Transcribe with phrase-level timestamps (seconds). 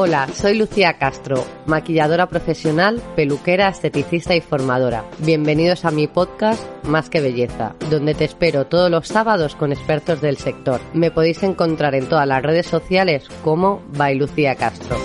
[0.00, 5.04] Hola, soy Lucía Castro, maquilladora profesional, peluquera, esteticista y formadora.
[5.18, 10.20] Bienvenidos a mi podcast Más que Belleza, donde te espero todos los sábados con expertos
[10.20, 10.80] del sector.
[10.94, 14.96] Me podéis encontrar en todas las redes sociales como By Lucía Castro.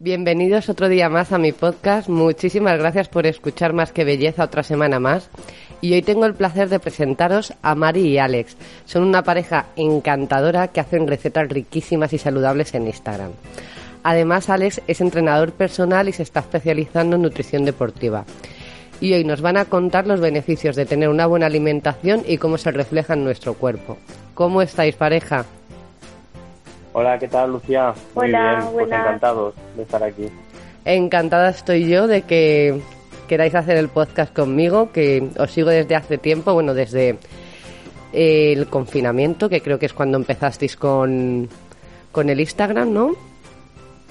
[0.00, 2.08] Bienvenidos otro día más a mi podcast.
[2.08, 5.30] Muchísimas gracias por escuchar Más que Belleza otra semana más
[5.80, 8.56] y hoy tengo el placer de presentaros a Mari y Alex.
[8.84, 13.32] Son una pareja encantadora que hacen recetas riquísimas y saludables en Instagram.
[14.02, 18.24] Además, Alex es entrenador personal y se está especializando en nutrición deportiva.
[19.00, 22.58] Y hoy nos van a contar los beneficios de tener una buena alimentación y cómo
[22.58, 23.96] se refleja en nuestro cuerpo.
[24.34, 25.44] ¿Cómo estáis, pareja?
[26.92, 27.94] Hola, ¿qué tal, Lucía?
[28.14, 30.28] Muy Hola, bien, pues encantados de estar aquí.
[30.84, 32.80] Encantada estoy yo de que
[33.30, 37.16] queráis hacer el podcast conmigo, que os sigo desde hace tiempo, bueno, desde
[38.12, 41.48] el confinamiento, que creo que es cuando empezasteis con,
[42.10, 43.14] con el Instagram, ¿no?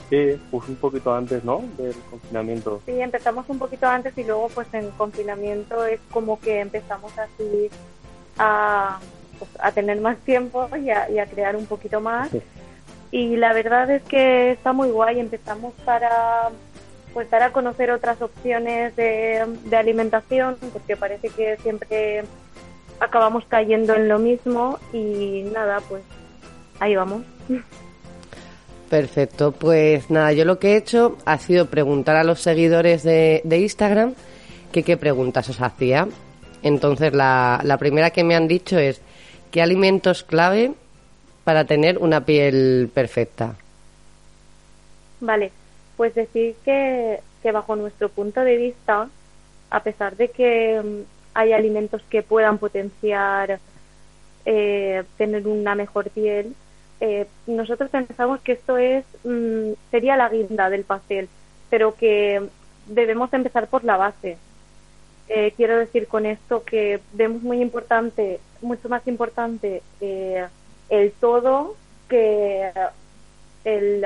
[0.09, 1.61] Sí, pues un poquito antes, ¿no?
[1.77, 2.81] Del confinamiento.
[2.85, 7.69] Sí, empezamos un poquito antes y luego pues en confinamiento es como que empezamos así
[8.37, 8.99] a,
[9.37, 12.29] pues, a tener más tiempo y a, y a crear un poquito más.
[13.11, 15.19] Y la verdad es que está muy guay.
[15.19, 16.51] Empezamos para
[17.13, 22.23] pues dar a conocer otras opciones de, alimentación, porque parece que siempre
[22.99, 26.03] acabamos cayendo en lo mismo y nada, pues
[26.79, 27.23] ahí vamos.
[28.89, 33.41] Perfecto, pues nada, yo lo que he hecho ha sido preguntar a los seguidores de,
[33.45, 34.13] Instagram
[34.71, 36.07] que qué preguntas os hacía.
[36.61, 39.01] Entonces la, la primera que me han dicho es
[39.51, 40.73] ¿qué alimentos clave
[41.43, 43.55] para tener una piel perfecta?
[45.21, 45.51] Vale,
[45.99, 47.19] pues decir que,
[47.51, 49.09] bajo nuestro punto de vista,
[49.69, 51.01] a pesar de que mm,
[51.33, 53.59] hay alimentos que puedan potenciar
[54.45, 56.55] eh, tener una mejor piel,
[57.01, 61.27] eh, nosotros pensamos que esto es mm, sería la guinda del pastel,
[61.69, 62.47] pero que
[62.87, 64.37] debemos empezar por la base.
[65.27, 71.75] Eh, quiero decir con esto que vemos muy importante, mucho más importante el todo
[72.07, 72.71] que
[73.65, 74.05] el,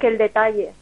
[0.00, 0.72] que el detalle.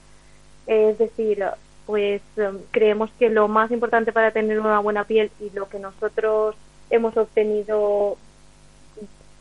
[0.66, 1.44] Es decir,
[1.86, 5.78] pues em, creemos que lo más importante para tener una buena piel y lo que
[5.78, 6.56] nosotros
[6.90, 8.16] hemos obtenido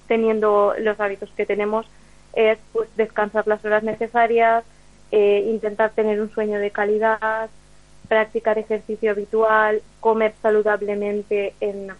[0.07, 1.87] teniendo los hábitos que tenemos
[2.33, 4.63] es pues descansar las horas necesarias,
[5.11, 7.49] eh, intentar tener un sueño de calidad,
[8.07, 11.91] practicar ejercicio habitual, comer saludablemente en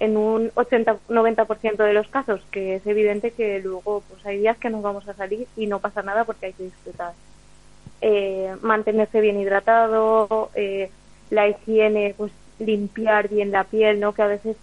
[0.00, 4.70] en un 80-90% de los casos, que es evidente que luego pues hay días que
[4.70, 7.12] nos vamos a salir y no pasa nada porque hay que disfrutar.
[8.00, 10.90] Eh, mantenerse bien hidratado, eh,
[11.28, 14.14] la higiene, pues limpiar bien la piel, ¿no?
[14.14, 14.56] Que a veces,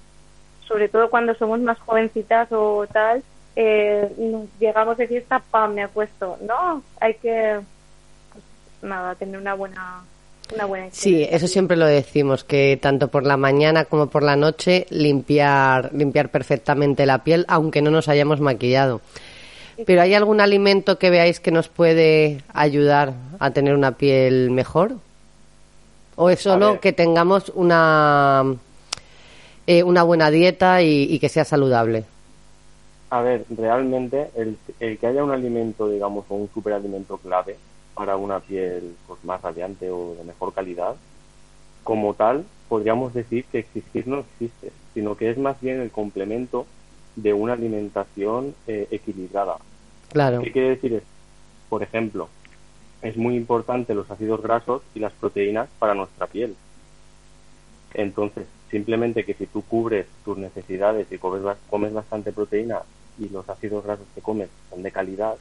[0.67, 3.23] sobre todo cuando somos más jovencitas o tal,
[3.55, 4.09] eh,
[4.59, 6.39] llegamos de fiesta, pam, me acuesto.
[6.41, 7.59] No, hay que,
[8.33, 8.43] pues,
[8.81, 10.03] nada, tener una buena
[10.91, 15.91] Sí, eso siempre lo decimos, que tanto por la mañana como por la noche limpiar,
[15.93, 19.01] limpiar perfectamente la piel, aunque no nos hayamos maquillado.
[19.85, 24.93] ¿Pero hay algún alimento que veáis que nos puede ayudar a tener una piel mejor?
[26.15, 28.43] ¿O es solo que tengamos una,
[29.67, 32.05] eh, una buena dieta y, que sea saludable?
[33.11, 37.55] A ver, realmente el, el que haya un alimento, digamos, o un superalimento clave,
[37.97, 40.95] para una piel pues, más radiante o de mejor calidad,
[41.83, 46.67] como tal, podríamos decir que existir no existe, sino que es más bien el complemento
[47.15, 49.57] de una alimentación eh, equilibrada.
[50.11, 50.41] Claro.
[50.41, 51.07] ¿Qué quiere decir esto?
[51.69, 52.29] Por ejemplo,
[53.01, 56.55] es muy importante los ácidos grasos y las proteínas para nuestra piel.
[57.93, 62.81] Entonces, simplemente que si tú cubres tus necesidades y comes, comes bastante proteína
[63.19, 65.37] y los ácidos grasos que comes son de calidad,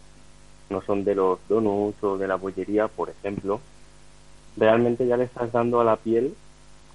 [0.71, 3.61] no son de los donuts o de la bollería, por ejemplo,
[4.57, 6.35] realmente ya le estás dando a la piel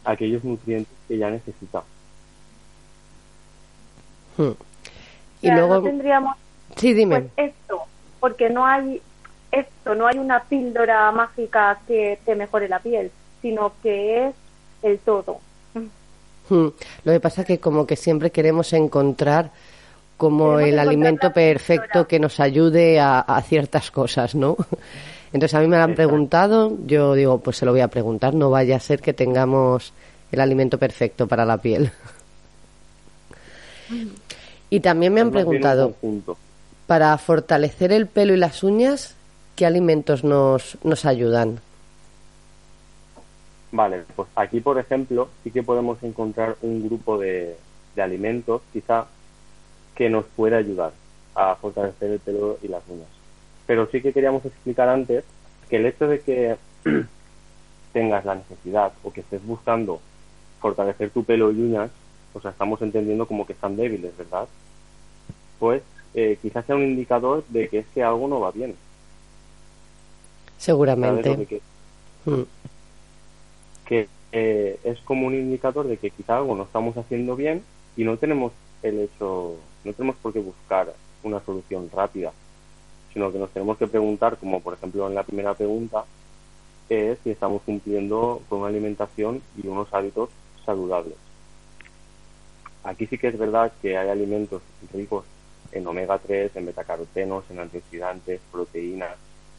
[0.04, 1.84] aquellos nutrientes que ya necesita.
[4.38, 4.52] Hmm.
[5.42, 6.36] Y luego tendríamos
[6.76, 7.22] sí, dime.
[7.22, 7.84] Pues, esto,
[8.20, 9.02] porque no hay
[9.52, 14.36] esto, no hay una píldora mágica que te mejore la piel, sino que es
[14.82, 15.40] el todo.
[16.50, 16.68] Hmm.
[17.04, 19.52] Lo que pasa es que como que siempre queremos encontrar
[20.22, 24.56] como el alimento perfecto que nos ayude a, ciertas cosas, ¿no?
[25.34, 28.36] Entonces a mí me lo han preguntado, yo digo, pues se lo voy a preguntar,
[28.36, 29.94] no vaya a ser que tengamos
[30.32, 31.92] el alimento perfecto para la piel.
[34.70, 35.96] Y también me han preguntado,
[36.86, 39.16] para fortalecer el pelo y las uñas,
[39.56, 41.62] ¿qué alimentos nos, nos ayudan?
[43.72, 47.58] Vale, pues aquí, por ejemplo, sí que podemos encontrar un grupo de,
[47.96, 49.08] de alimentos, quizá,
[50.02, 50.94] que nos puede ayudar
[51.36, 53.08] a fortalecer el pelo y las uñas.
[53.68, 55.24] Pero sí que queríamos explicar antes
[55.70, 56.58] que el hecho de que
[57.94, 60.02] tengas la necesidad o que estés buscando
[60.60, 61.92] fortalecer tu pelo y uñas,
[62.34, 64.48] o sea, estamos entendiendo como que están débiles, ¿verdad?
[65.60, 65.84] Pues
[66.16, 68.74] eh, quizás sea un indicador de que es que algo no va bien.
[70.58, 71.46] Seguramente.
[71.46, 71.62] Que,
[72.26, 72.44] mm.
[73.86, 77.62] que eh, es como un indicador de que quizá algo no estamos haciendo bien
[77.96, 78.52] y no tenemos
[78.84, 80.94] el hecho, no tenemos por qué buscar
[81.24, 82.32] una solución rápida,
[83.14, 86.06] sino que nos tenemos que preguntar, como por ejemplo en la primera pregunta,
[86.90, 90.30] es si estamos cumpliendo con una alimentación y unos hábitos
[90.66, 91.16] saludables.
[92.84, 94.62] Aquí sí que es verdad que hay alimentos
[94.92, 95.26] ricos
[95.72, 99.16] en omega 3, en betacarotenos, en antioxidantes, proteínas,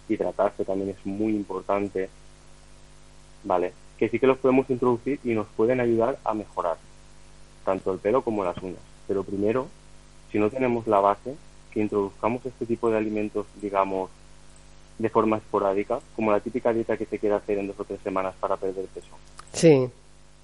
[0.08, 2.10] hidratarse también es muy importante,
[3.44, 3.72] ¿vale?
[3.96, 6.76] Que sí que los podemos introducir y nos pueden ayudar a mejorar
[7.64, 8.91] tanto el pelo como las uñas.
[9.06, 9.68] Pero primero,
[10.30, 11.34] si no tenemos la base,
[11.70, 14.10] que introduzcamos este tipo de alimentos, digamos,
[14.98, 18.00] de forma esporádica, como la típica dieta que se quiere hacer en dos o tres
[18.02, 19.08] semanas para perder peso.
[19.52, 19.88] Sí.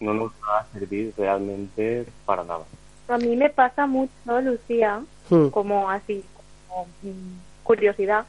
[0.01, 2.65] No nos va a servir realmente para nada.
[3.09, 5.49] A mí me pasa mucho, Lucía, hmm.
[5.49, 6.25] como así,
[6.69, 8.27] como mm, curiosidad,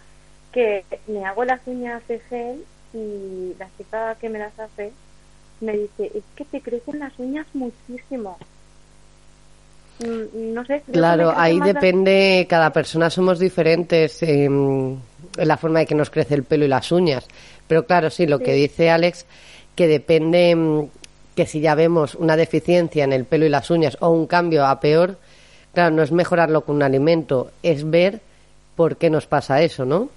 [0.51, 4.91] que me hago las uñas de gel y la chica que me las hace
[5.61, 8.37] me dice, es que te crecen las uñas muchísimo.
[9.99, 10.81] Mm, no sé.
[10.91, 14.99] Claro, ahí depende, cada persona somos diferentes en
[15.35, 17.25] la forma de que nos crece el pelo y las uñas.
[17.67, 19.25] Pero claro, sí, lo que dice Alex,
[19.75, 20.83] que depende mm,
[21.35, 24.65] que si ya vemos una deficiencia en el pelo y las uñas o un cambio
[24.65, 25.17] a peor,
[25.73, 28.21] claro, no es mejorarlo con un alimento, es ver
[28.75, 30.09] por qué nos pasa eso, ¿no?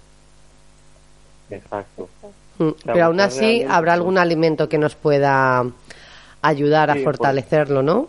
[1.51, 2.09] Exacto.
[2.59, 5.65] Mm, pero aún así habrá algún alimento que nos pueda
[6.41, 8.09] ayudar a fortalecerlo, ¿no?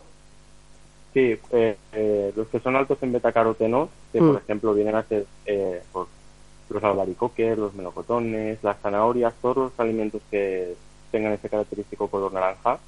[1.13, 4.37] Sí, eh, eh, los que son altos en betacarotenos, que por mm.
[4.37, 5.81] ejemplo vienen a ser eh,
[6.69, 10.75] los albaricoques, los melocotones, las zanahorias, todos los alimentos que
[11.11, 12.79] tengan ese característico color naranja,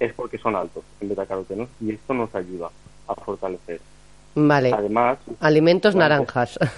[0.00, 2.70] es porque son altos en betacarotenos y esto nos ayuda
[3.06, 3.80] a fortalecer.
[4.34, 4.72] Vale.
[4.72, 6.58] Además, alimentos naranjas.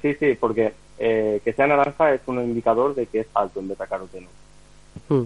[0.00, 3.66] Sí, sí, porque eh, que sea naranja es un indicador de que es alto en
[3.66, 4.28] betacaroteno.
[5.08, 5.24] Hmm.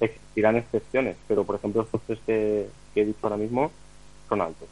[0.00, 3.70] Existirán excepciones, pero por ejemplo estos tres que, he dicho ahora mismo
[4.28, 4.68] son altos.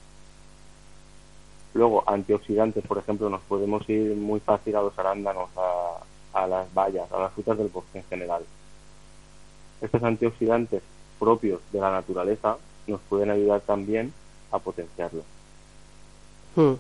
[1.75, 6.73] Luego, antioxidantes, por ejemplo, nos podemos ir muy fácil a los arándanos, a, a las
[6.75, 8.43] bayas, a las frutas del bosque en general.
[9.81, 10.83] Estos antioxidantes
[11.19, 14.13] propios de la naturaleza nos pueden ayudar también
[14.51, 15.23] a potenciarlo.
[16.57, 16.75] Hmm.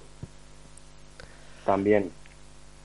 [1.64, 2.10] También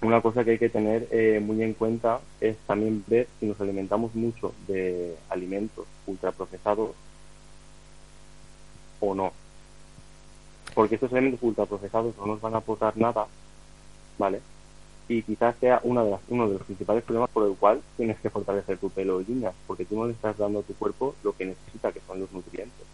[0.03, 3.59] una cosa que hay que tener eh, muy en cuenta es también ver si nos
[3.61, 6.91] alimentamos mucho de alimentos ultraprocesados
[8.99, 9.31] o no.
[10.73, 13.27] Porque estos alimentos ultraprocesados no nos van a aportar nada,
[14.17, 14.41] ¿vale?
[15.07, 18.17] Y quizás sea una de las, uno de los principales problemas por el cual tienes
[18.19, 21.15] que fortalecer tu pelo y uñas, porque tú no le estás dando a tu cuerpo
[21.23, 22.87] lo que necesita, que son los nutrientes.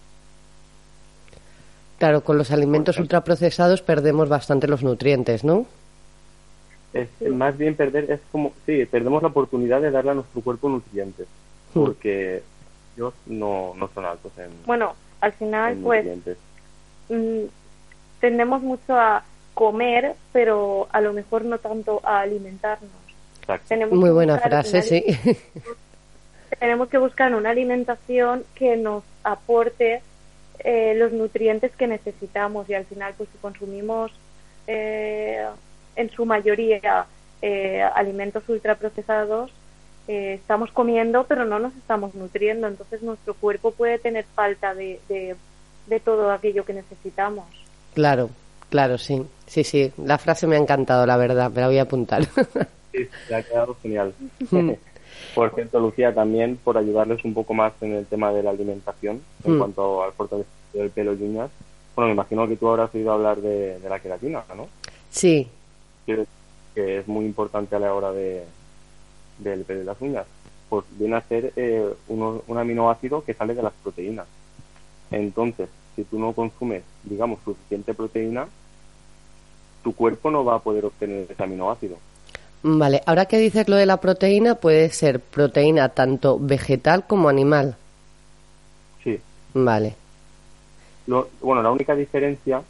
[1.98, 5.66] Claro, con los alimentos ultraprocesados perdemos bastante los nutrientes, ¿no?
[6.94, 10.70] Es más bien perder, es como, sí, perdemos la oportunidad de darle a nuestro cuerpo
[10.70, 11.28] nutrientes,
[11.74, 12.42] porque
[12.96, 16.06] ellos no, no son altos en Bueno, al final, pues,
[17.10, 17.46] mm,
[18.19, 22.92] tendemos mucho a comer, pero a lo mejor no tanto a alimentarnos.
[23.92, 25.04] Muy buena frase, sí.
[26.60, 30.02] Tenemos que buscar una alimentación que nos aporte
[30.60, 34.12] eh, los nutrientes que necesitamos y al final, pues si consumimos
[34.68, 35.46] eh,
[36.00, 37.06] en su mayoría
[37.42, 39.52] eh, alimentos ultraprocesados,
[40.08, 45.00] eh, estamos comiendo pero no nos estamos nutriendo, entonces nuestro cuerpo puede tener falta de,
[45.10, 47.46] de, todo aquello que necesitamos.
[47.94, 48.30] Claro,
[48.70, 51.84] claro, sí, sí, sí, la frase me ha encantado, la verdad, me la voy a
[51.84, 52.24] apuntar.
[52.92, 54.16] Sí, se ha quedado genial.
[54.50, 54.72] Hmm.
[55.36, 59.22] por cierto, Lucía, también por ayudarles un poco más en el tema de la alimentación,
[59.44, 59.60] en hmm.
[59.60, 61.52] cuanto al fortalecimiento del pelo y uñas.
[61.96, 64.68] Bueno, me imagino que tú habrás oído hablar de, de la queratina, ¿no?
[65.12, 65.48] Sí,
[66.75, 68.44] que es muy importante a la hora de,
[69.39, 70.25] del de las uñas,
[70.69, 74.28] pues viene a ser eh, un aminoácido que sale de las proteínas.
[75.11, 78.47] Entonces, si tú no consumes, digamos, suficiente proteína,
[79.83, 81.97] tu cuerpo no va a poder obtener ese aminoácido.
[82.61, 87.78] Vale, ahora que dices lo de la proteína, puede ser proteína tanto vegetal como animal.
[89.04, 89.19] Sí.
[89.54, 89.95] Vale.
[91.42, 92.61] bueno, la única diferencia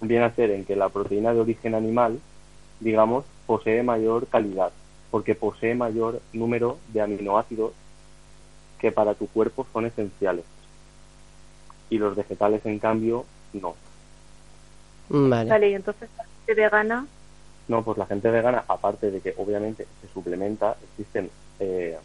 [0.00, 2.20] viene a ser en que la proteína de origen animal
[2.80, 4.72] digamos, posee mayor calidad,
[5.10, 7.72] porque posee mayor número de aminoácidos
[8.78, 10.44] que para tu cuerpo son esenciales.
[11.90, 13.74] y los vegetales, en cambio, no.
[15.08, 15.48] Vale.
[15.50, 17.06] Vale, y entonces la gente vegana,
[17.68, 21.30] No, pues la gente vegana, aparte de que obviamente se suplementa, existen
[21.60, 21.98] eh,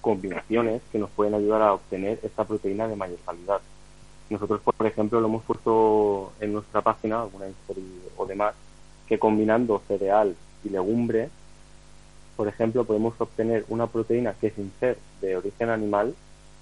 [0.00, 3.60] combinaciones que nos pueden ayudar a obtener esta proteína de mayor calidad.
[4.28, 7.84] Nosotros, por ejemplo, lo hemos puesto en nuestra página, alguna historia
[8.16, 8.54] o demás,
[9.10, 11.28] que combinando cereal y legumbre,
[12.36, 16.14] por ejemplo, podemos obtener una proteína que sin ser de origen animal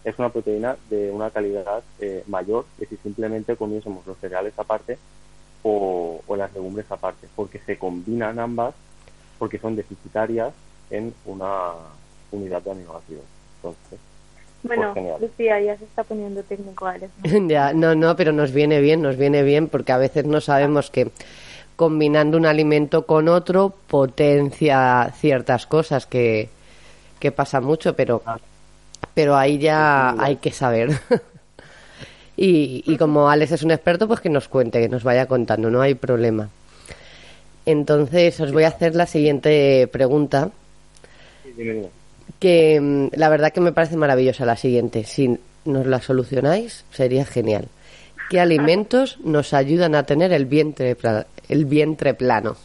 [0.03, 4.97] es una proteína de una calidad eh, mayor que si simplemente comiésemos los cereales aparte
[5.63, 8.75] o, o las legumbres aparte, porque se combinan ambas
[9.39, 10.55] porque son deficitarias
[10.91, 11.73] en una
[12.33, 13.25] unidad de aminoácidos.
[13.57, 13.99] Entonces,
[14.63, 15.21] bueno, Pues.
[15.21, 17.13] Lucía ya se está poniendo técnico Alex.
[17.23, 17.47] ¿no?
[17.49, 20.91] Ya, no, no, pero nos viene bien, nos viene bien porque a veces no sabemos
[20.91, 21.11] que
[21.79, 26.49] combinando un alimento con otro potencia ciertas cosas que,
[27.21, 28.21] que pasa mucho, pero,
[29.15, 30.91] pero ahí ya hay que saber.
[32.37, 35.71] y, y como Alex es un experto, pues que nos cuente, que nos vaya contando,
[35.71, 36.49] no hay problema.
[37.65, 40.51] Entonces os voy a hacer la siguiente pregunta,
[42.41, 45.05] que mm, la verdad que me parece maravillosa la siguiente.
[45.05, 47.69] Si nos la solucionáis, sería genial.
[48.31, 50.97] ¿Qué alimentos nos ayudan a tener el vientre,
[51.49, 52.57] el vientre plano?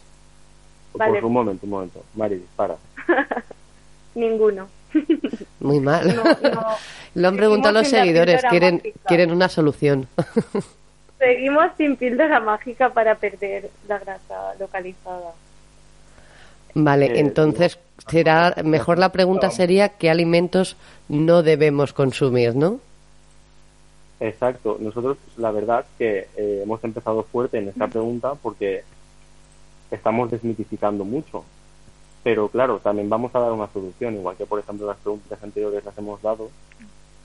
[0.94, 1.12] Vale.
[1.12, 2.02] Pues un momento, un momento.
[2.14, 2.76] Mari, dispara.
[4.14, 4.68] Ninguno.
[5.60, 6.14] Muy mal.
[6.14, 6.66] No, no.
[7.14, 9.00] Lo han preguntado los seguidores, quieren, mágica.
[9.06, 10.06] quieren una solución.
[11.18, 15.32] Seguimos sin píldora mágica para perder la grasa localizada.
[16.74, 20.76] Vale, Eh, entonces será mejor la pregunta sería qué alimentos
[21.08, 22.80] no debemos consumir, ¿no?
[24.20, 24.76] Exacto.
[24.80, 28.84] Nosotros, la verdad, que eh, hemos empezado fuerte en esta pregunta porque
[29.90, 31.44] estamos desmitificando mucho.
[32.22, 35.84] Pero claro, también vamos a dar una solución, igual que por ejemplo las preguntas anteriores
[35.84, 36.48] las hemos dado,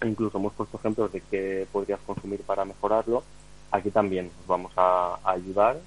[0.04, 3.24] incluso hemos puesto ejemplos de qué podrías consumir para mejorarlo.
[3.72, 5.78] Aquí también nos vamos a, a ayudar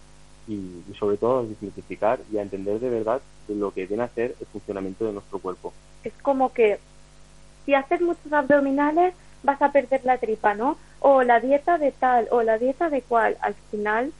[0.48, 0.54] y,
[0.90, 4.34] y sobre todo a desmitificar y a entender de verdad lo que viene a ser
[4.40, 5.74] el funcionamiento de nuestro cuerpo.
[6.04, 6.78] Es como que
[7.66, 10.76] si haces muchos abdominales vas a perder la tripa, ¿no?
[11.04, 13.36] O la dieta de tal, o la dieta de cual.
[13.40, 14.12] Al final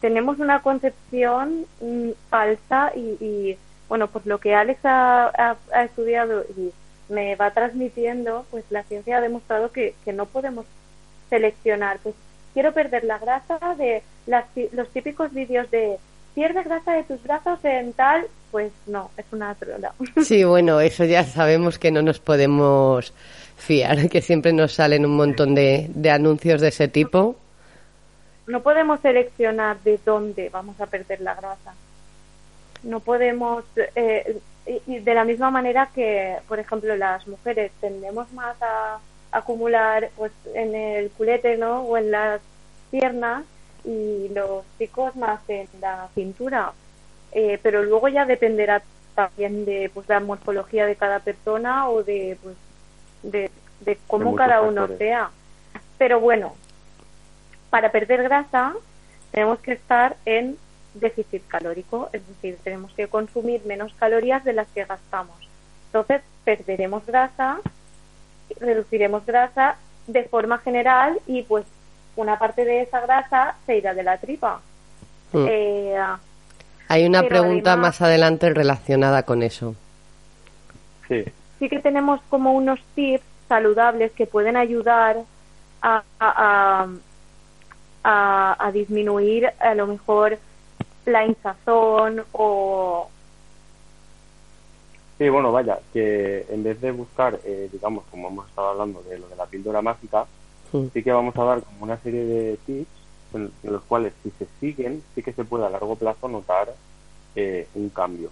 [0.00, 3.58] tenemos una concepción mm, falsa y, y,
[3.88, 6.70] bueno, pues lo que Alex ha, ha- ha estudiado y
[7.12, 10.64] me va transmitiendo, pues la ciencia ha demostrado que, que no podemos
[11.28, 11.98] seleccionar.
[12.02, 12.14] Pues
[12.54, 15.98] quiero perder la grasa de las los típicos vídeos de
[16.34, 19.92] pierde grasa de tus brazos en tal, pues no, es una trola.
[20.22, 23.12] Sí, bueno, eso ya sabemos que no nos podemos
[23.62, 27.36] fiar, que siempre nos salen un montón de, anuncios de ese tipo.
[28.46, 31.74] no podemos seleccionar de dónde vamos a perder la grasa.
[32.82, 33.64] No podemos,
[33.94, 38.98] eh, y, y de la misma manera que, por ejemplo, las mujeres tendemos más a
[39.32, 41.80] acumular pues en el culete, ¿no?
[41.82, 42.40] O en las
[42.90, 43.44] piernas
[43.84, 46.72] y los chicos más en la cintura.
[47.32, 48.82] Eh, pero luego ya dependerá
[49.14, 52.56] también de pues la morfología de cada persona o de pues
[53.22, 53.50] de,
[53.80, 54.98] de cómo cada uno factores.
[54.98, 55.30] sea.
[55.98, 56.54] Pero bueno,
[57.70, 58.74] para perder grasa
[59.30, 60.56] tenemos que estar en
[60.94, 65.36] déficit calórico, es decir, tenemos que consumir menos calorías de las que gastamos.
[65.86, 67.58] Entonces, perderemos grasa,
[68.60, 69.76] reduciremos grasa
[70.06, 71.64] de forma general y pues
[72.16, 74.60] una parte de esa grasa se irá de la tripa.
[75.32, 75.46] Mm.
[75.48, 75.96] Eh,
[76.88, 79.74] Hay una pregunta además- más adelante relacionada con eso.
[81.08, 81.24] Sí,
[81.62, 85.22] sí que tenemos como unos tips saludables que pueden ayudar
[85.80, 86.88] a, a,
[88.02, 90.38] a- disminuir a lo mejor
[91.06, 93.08] la hinchazón o
[95.18, 99.20] Sí, bueno, vaya, que en vez de buscar, eh, digamos, como hemos estado hablando de
[99.20, 100.26] lo de la píldora mágica,
[100.72, 100.86] Mm.
[100.92, 102.90] sí que vamos a dar como una serie de tips
[103.34, 106.74] en, en los cuales, si se siguen, sí que se puede a largo plazo notar
[107.36, 108.30] eh, un cambio.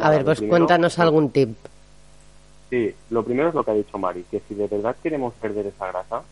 [0.00, 1.56] A ver, pues primero- cuéntanos algún tip.
[2.70, 5.66] Sí, lo primero es lo que ha dicho Mari, que si de verdad queremos perder
[5.66, 6.22] esa grasa,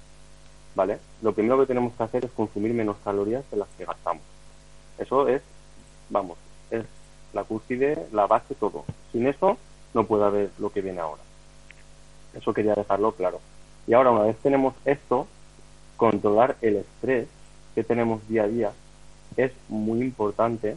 [0.75, 0.99] ¿vale?
[1.21, 4.23] Lo primero que tenemos que hacer es consumir menos calorías de las que gastamos.
[4.99, 5.43] Eso es,
[6.11, 6.39] vamos,
[6.71, 6.85] es
[7.33, 8.85] la cúspide, la base, todo.
[9.13, 9.57] Sin eso
[9.95, 11.23] no puede haber lo que viene ahora.
[12.35, 13.41] Eso quería dejarlo claro.
[13.87, 15.27] Y ahora, una vez tenemos esto,
[15.97, 17.29] controlar el estrés
[17.75, 18.73] que tenemos día a día
[19.37, 20.77] es muy importante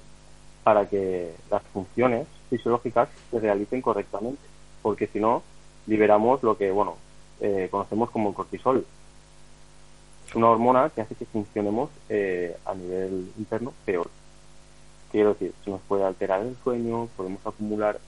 [0.64, 4.42] para que las funciones fisiológicas se realicen correctamente,
[4.82, 5.44] porque si no,
[5.88, 6.98] liberamos lo que, bueno,
[7.42, 8.86] eh, conocemos como el cortisol.
[10.28, 14.10] Es una hormona que hace que funcionemos eh, a nivel interno peor.
[15.12, 18.00] Quiero decir, se nos puede alterar el sueño, podemos acumular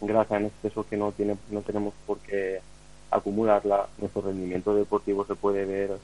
[0.00, 2.60] grasa en exceso que no tiene no tenemos por qué
[3.10, 5.98] acumularla, nuestro rendimiento deportivo se puede ver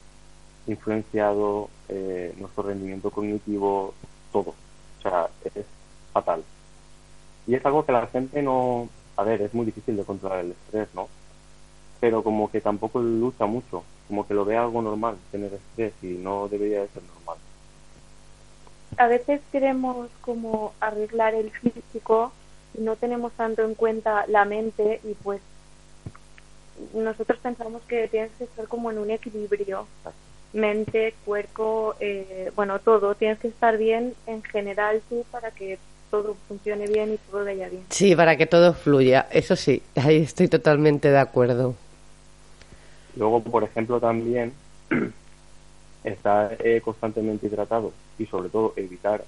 [0.67, 3.95] influenciado, eh, nuestro rendimiento cognitivo,
[4.31, 4.51] todo.
[4.51, 5.65] O sea, es
[6.13, 6.45] fatal.
[7.49, 8.89] Y es algo que la gente no...
[9.17, 11.09] A ver, es muy difícil de controlar el estrés, ¿no?
[11.99, 16.19] Pero como que tampoco lucha mucho, como que lo ve algo normal tener estrés y
[16.19, 17.39] no debería de ser normal.
[18.99, 22.33] A veces queremos como arreglar el físico
[22.79, 25.41] y no tenemos tanto en cuenta la mente y pues
[26.95, 29.87] nosotros pensamos que tienes que estar como en un equilibrio
[30.53, 33.15] mente, cuerpo, eh, bueno, todo.
[33.15, 35.79] Tienes que estar bien en general tú para que
[36.11, 37.85] todo funcione bien y todo vaya bien.
[37.91, 39.29] Sí, para que todo fluya.
[39.31, 41.75] Eso sí, ahí estoy totalmente de acuerdo.
[43.17, 44.53] Luego, por ejemplo, también
[46.05, 49.25] estar eh, constantemente hidratado y sobre todo evitar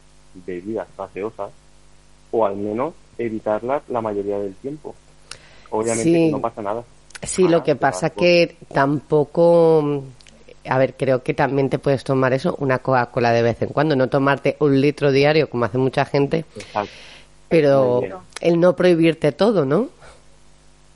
[0.46, 1.50] bebidas gaseosas
[2.30, 4.94] o al menos evitarlas la mayoría del tiempo.
[5.70, 6.84] Obviamente no pasa nada.
[7.22, 10.04] Sí, lo que pasa que tampoco
[10.68, 13.96] a ver, creo que también te puedes tomar eso, una Coca-Cola de vez en cuando,
[13.96, 16.44] no tomarte un litro diario como hace mucha gente,
[17.48, 18.02] pero
[18.40, 19.88] el no prohibirte todo, ¿no?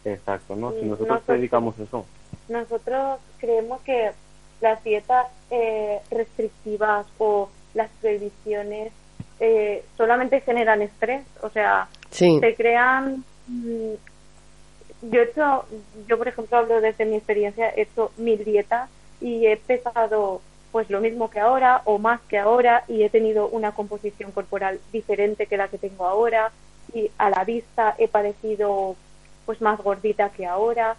[0.04, 0.73] Exacto, ¿no?
[0.73, 2.04] Si nosotros, dedicamos eso.
[2.49, 4.11] Nosotros creemos que
[4.61, 8.92] las dietas eh, restrictivas o las prohibiciones
[9.40, 13.25] eh, solamente generan estrés, o sea, se crean...
[13.47, 13.94] Mm,
[15.11, 15.66] yo he hecho,
[16.09, 18.88] yo por ejemplo hablo desde mi experiencia, he hecho mil dietas
[19.25, 23.49] y he pesado pues lo mismo que ahora o más que ahora y he tenido
[23.49, 26.52] una composición corporal diferente que la que tengo ahora
[26.93, 28.97] y a la vista he parecido
[29.47, 30.97] pues más gordita que ahora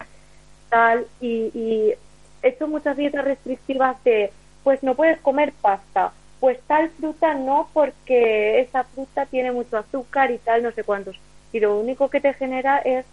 [0.69, 1.93] tal y, y
[2.41, 4.31] he hecho muchas dietas restrictivas de
[4.65, 6.11] pues no puedes comer pasta.
[6.39, 11.17] Pues tal fruta no porque esa fruta tiene mucho azúcar y tal no sé cuántos.
[11.53, 13.05] Y lo único que te genera es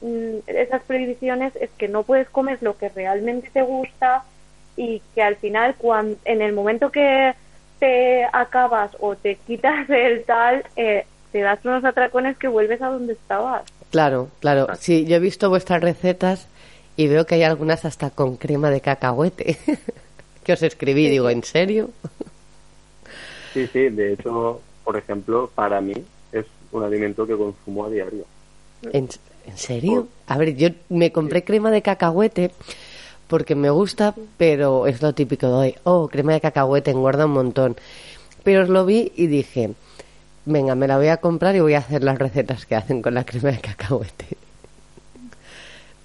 [0.00, 4.24] mm, esas prohibiciones es que no puedes comer lo que realmente te gusta
[4.76, 7.34] y que al final cuando, en el momento que
[7.78, 12.88] te acabas o te quitas el tal, eh, te das unos atracones que vuelves a
[12.88, 13.64] donde estabas.
[13.90, 14.68] Claro, claro.
[14.78, 16.48] Sí, yo he visto vuestras recetas
[16.96, 19.58] y veo que hay algunas hasta con crema de cacahuete.
[20.44, 21.90] que os escribí, digo, ¿en serio?
[23.52, 25.94] sí, sí, de hecho, por ejemplo, para mí
[26.32, 28.24] es un alimento que consumo a diario.
[28.92, 29.08] ¿En,
[29.54, 30.08] serio?
[30.26, 32.50] A ver, yo me compré crema de cacahuete
[33.28, 35.74] porque me gusta, pero es lo típico de hoy.
[35.84, 37.76] Oh, crema de cacahuete engorda un montón.
[38.42, 39.70] Pero os lo vi y dije,
[40.44, 43.14] venga, me la voy a comprar y voy a hacer las recetas que hacen con
[43.14, 44.26] la crema de cacahuete.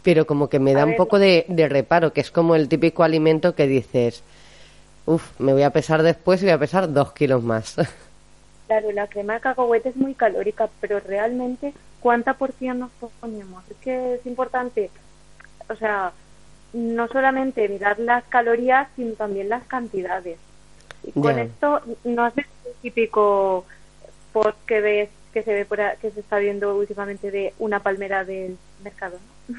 [0.03, 3.53] Pero como que me da un poco de, reparo, que es como el típico alimento
[3.53, 4.23] que dices,
[5.05, 7.75] uff, me voy a pesar después y voy a pesar dos kilos más.
[8.67, 13.69] Claro, la crema de cacahuete es muy calórica, pero realmente, ¿cuánta porción nos ponemos?
[13.69, 14.89] Es que es importante,
[15.67, 16.13] o sea,
[16.73, 20.37] no solamente mirar las calorías, sino también las cantidades.
[21.03, 23.65] Y con esto no hace el típico
[24.31, 28.25] post que ves que se ve por que se está viendo últimamente de una palmera
[28.25, 29.17] del mercado.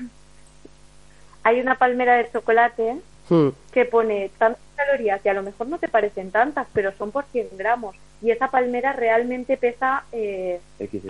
[1.44, 2.96] Hay una palmera de chocolate
[3.28, 3.48] hmm.
[3.72, 7.24] que pone tantas calorías y a lo mejor no te parecen tantas, pero son por
[7.32, 7.96] 100 gramos.
[8.20, 11.02] Y esa palmera realmente pesa eh, X,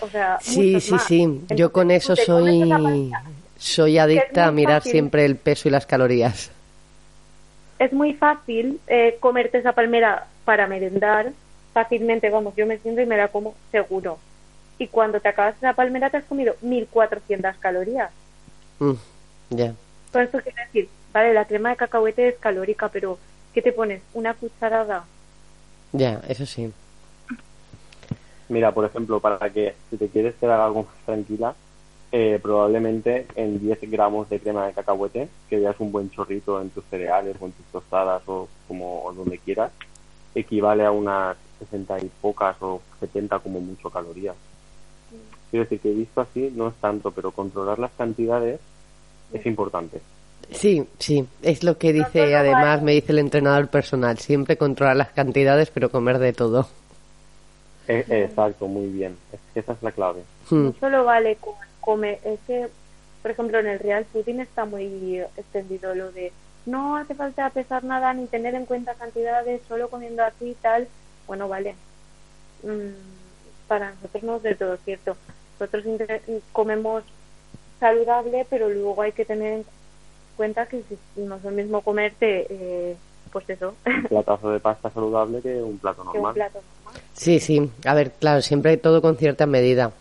[0.00, 1.40] o sea, sí, sí, sí.
[1.54, 2.70] Yo con eso soy
[3.58, 6.50] soy adicta a mirar siempre el peso y las calorías.
[7.78, 11.32] Es muy fácil eh, comerte esa palmera para merendar.
[11.72, 14.18] Fácilmente, vamos, yo me siento y me la como seguro.
[14.78, 18.10] Y cuando te acabas esa palmera te has comido 1400 calorías.
[18.78, 18.92] Mm,
[19.50, 19.74] ya.
[20.12, 23.18] Todo esto quiere decir, vale, la crema de cacahuete es calórica, pero
[23.52, 24.02] ¿qué te pones?
[24.14, 25.04] ¿Una cucharada?
[25.92, 26.72] Ya, eso sí.
[28.48, 31.54] Mira, por ejemplo, para que si te quieres quedar algo más tranquila,
[32.18, 36.70] eh, probablemente en 10 gramos de crema de cacahuete, que veas un buen chorrito en
[36.70, 39.70] tus cereales o en tus tostadas o como donde quieras,
[40.34, 44.34] equivale a unas 60 y pocas o 70 como mucho calorías.
[45.50, 48.60] Quiero decir que he visto así no es tanto, pero controlar las cantidades
[49.34, 50.00] es importante.
[50.52, 55.10] Sí, sí, es lo que dice, además me dice el entrenador personal, siempre controlar las
[55.10, 56.66] cantidades pero comer de todo.
[57.86, 59.18] E, exacto, muy bien,
[59.54, 60.22] esa es la clave.
[60.48, 60.64] Hmm.
[60.68, 62.68] No solo vale con come, es que,
[63.22, 66.32] por ejemplo, en el real fooding está muy extendido lo de
[66.66, 70.88] no hace falta pesar nada ni tener en cuenta cantidades, solo comiendo así y tal.
[71.26, 71.76] Bueno, vale.
[72.64, 75.16] Mm, para nosotros no es del todo cierto.
[75.58, 75.84] Nosotros
[76.52, 77.04] comemos
[77.78, 79.64] saludable, pero luego hay que tener en
[80.36, 80.82] cuenta que
[81.16, 82.96] no es lo mismo comerte, eh,
[83.32, 83.74] pues eso.
[83.86, 86.34] Un platazo de pasta saludable que un plato normal.
[87.12, 87.70] Sí, sí.
[87.84, 89.92] A ver, claro, siempre hay todo con cierta medida.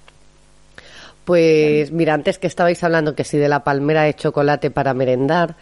[1.26, 5.56] Pues mira, antes que estabais hablando que si de la palmera de chocolate para merendar,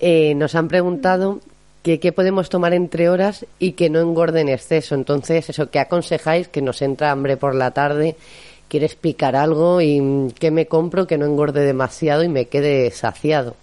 [0.00, 1.40] eh, nos han preguntado
[1.82, 4.94] que qué podemos tomar entre horas y que no engorde en exceso.
[4.94, 6.48] Entonces, eso, ¿qué aconsejáis?
[6.48, 8.16] Que nos entra hambre por la tarde,
[8.68, 13.56] quieres picar algo y ¿qué me compro que no engorde demasiado y me quede saciado?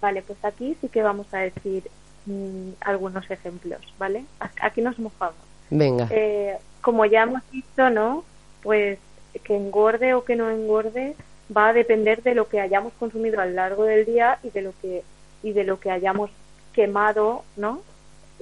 [0.00, 1.84] Vale, pues aquí sí que vamos a decir
[2.26, 4.24] mm, algunos ejemplos, ¿vale?
[4.60, 5.36] Aquí nos mojamos.
[5.70, 6.08] Venga.
[6.10, 8.24] Eh, como ya hemos dicho, ¿no?
[8.62, 8.98] Pues
[9.42, 11.14] que engorde o que no engorde
[11.54, 14.62] va a depender de lo que hayamos consumido a lo largo del día y de
[14.62, 15.02] lo que
[15.42, 16.30] y de lo que hayamos
[16.72, 17.82] quemado, ¿no?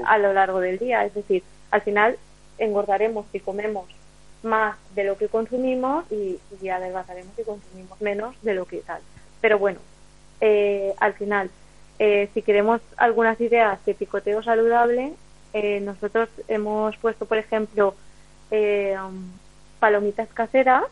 [0.04, 2.16] A lo largo del día, es decir, al final
[2.58, 3.86] engordaremos si comemos
[4.42, 9.00] más de lo que consumimos y, y adelgazaremos si consumimos menos de lo que tal.
[9.40, 9.80] Pero bueno,
[10.40, 11.50] eh, al final,
[11.98, 15.12] eh, si queremos algunas ideas de picoteo saludable,
[15.52, 17.94] eh, nosotros hemos puesto, por ejemplo,
[18.50, 19.30] um,
[19.82, 20.84] palomitas caseras.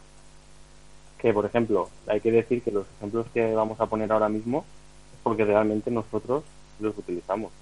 [1.19, 4.65] Que, por ejemplo, hay que decir que los ejemplos que vamos a poner ahora mismo
[5.13, 6.43] es porque realmente nosotros
[6.81, 7.53] los utilizamos.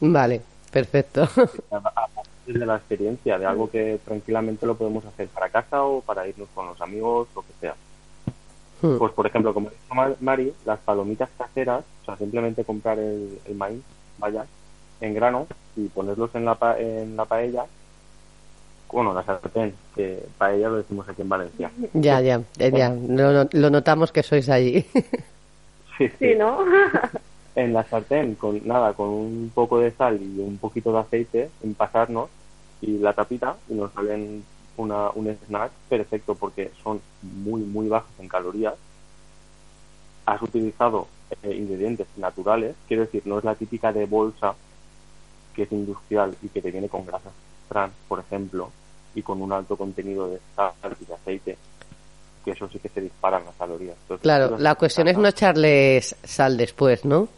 [0.00, 0.40] Vale,
[0.72, 1.28] perfecto.
[2.46, 6.48] de la experiencia, de algo que tranquilamente lo podemos hacer para casa o para irnos
[6.54, 7.74] con los amigos, lo que sea.
[8.80, 8.96] Hmm.
[8.96, 13.82] Pues, por ejemplo, como dijo Mari, las palomitas caseras, o sea, simplemente comprar el, maíz,
[14.16, 14.46] vaya,
[15.02, 17.66] en grano y ponerlos en la, en la paella,
[18.92, 21.70] bueno, la sartén, que paella lo decimos aquí en Valencia.
[21.92, 24.84] Ya, ya, ya, lo, notamos que sois allí.
[25.98, 26.60] Sí, sí, ¿no?
[27.56, 31.50] en la sartén, con nada, con un poco de sal y un poquito de aceite,
[31.64, 32.30] en pasarnos
[32.80, 34.44] y la tapita y nos salen
[34.76, 38.74] una, un snack perfecto porque son muy, muy bajos en calorías.
[40.24, 41.08] Has utilizado
[41.42, 44.54] eh, ingredientes naturales, quiero decir, no es la típica de bolsa
[45.56, 47.32] que es industrial y que te viene con grasas
[47.68, 48.70] trans, por ejemplo,
[49.14, 51.58] y con un alto contenido de sal y de aceite,
[52.44, 53.96] que eso sí que se disparan las calorías.
[54.20, 57.28] claro, la cuestión es no echarles sal después, ¿no?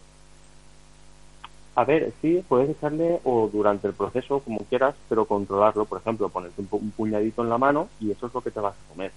[1.77, 5.85] A ver, sí, puedes echarle o durante el proceso, como quieras, pero controlarlo.
[5.85, 8.75] Por ejemplo, ponerte un, puñadito en la mano y eso es lo que te vas
[8.75, 9.13] a comer.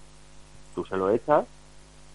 [0.74, 1.46] Tú se lo echas.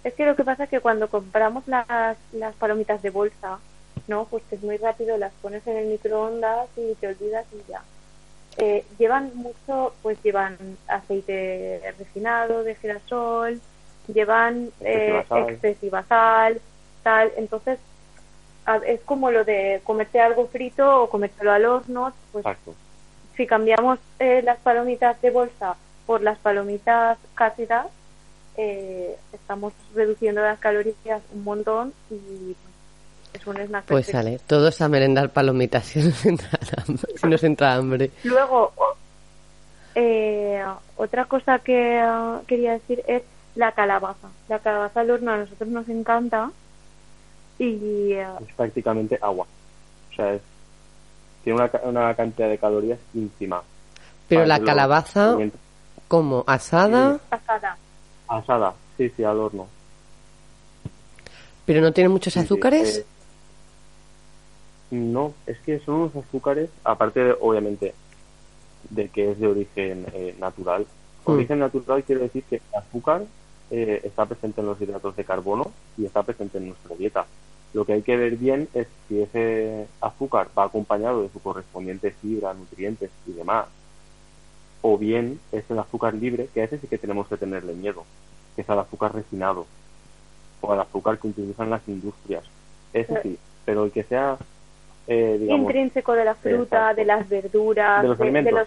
[0.05, 3.59] Es que lo que pasa es que cuando compramos las, las palomitas de bolsa,
[4.07, 4.25] ¿no?
[4.27, 7.83] Pues que es muy rápido, las pones en el microondas y te olvidas y ya.
[8.57, 10.57] Eh, llevan mucho, pues llevan
[10.89, 13.61] aceite refinado de girasol,
[14.13, 16.61] llevan eh, excesiva sal,
[17.03, 17.33] tal.
[17.37, 17.79] Entonces,
[18.87, 22.45] es como lo de comerte algo frito o comértelo al horno, pues
[23.37, 27.87] si cambiamos eh, las palomitas de bolsa por las palomitas caseras,
[28.57, 32.57] eh, estamos reduciendo las calorías un montón y
[33.33, 33.85] es un snack.
[33.87, 36.51] Pues sale, todos a merendar palomitas si nos entra
[36.87, 37.14] hambre.
[37.17, 38.11] Si nos entra hambre.
[38.25, 38.73] Luego,
[39.95, 40.62] eh,
[40.97, 43.23] otra cosa que uh, quería decir es
[43.55, 44.29] la calabaza.
[44.49, 46.51] La calabaza al horno a nosotros nos encanta
[47.59, 49.47] y es prácticamente agua
[50.12, 50.43] o sea es,
[51.43, 53.62] tiene una, una cantidad de calorías ínfima
[54.29, 55.37] pero la calabaza
[56.07, 57.77] como asada asada
[58.29, 59.67] asada sí sí al horno
[61.64, 63.07] pero no tiene muchos azúcares eh,
[64.90, 67.94] no es que son unos azúcares aparte de, obviamente
[68.90, 70.87] de que es de origen eh, natural
[71.27, 71.31] mm.
[71.31, 73.24] origen natural quiere decir que el azúcar
[73.70, 77.27] eh, está presente en los hidratos de carbono y está presente en nuestra dieta.
[77.74, 82.12] Lo que hay que ver bien es si ese azúcar va acompañado de su correspondiente
[82.12, 83.66] fibra, nutrientes y demás,
[84.81, 88.05] o bien es el azúcar libre, que a ese sí que tenemos que tenerle miedo,
[88.57, 89.66] que es el azúcar refinado,
[90.62, 92.44] o el azúcar que utilizan las industrias.
[92.94, 94.38] Ese sí, pero el que sea
[95.09, 98.21] eh, intrínseco de la fruta, de las verduras, de los,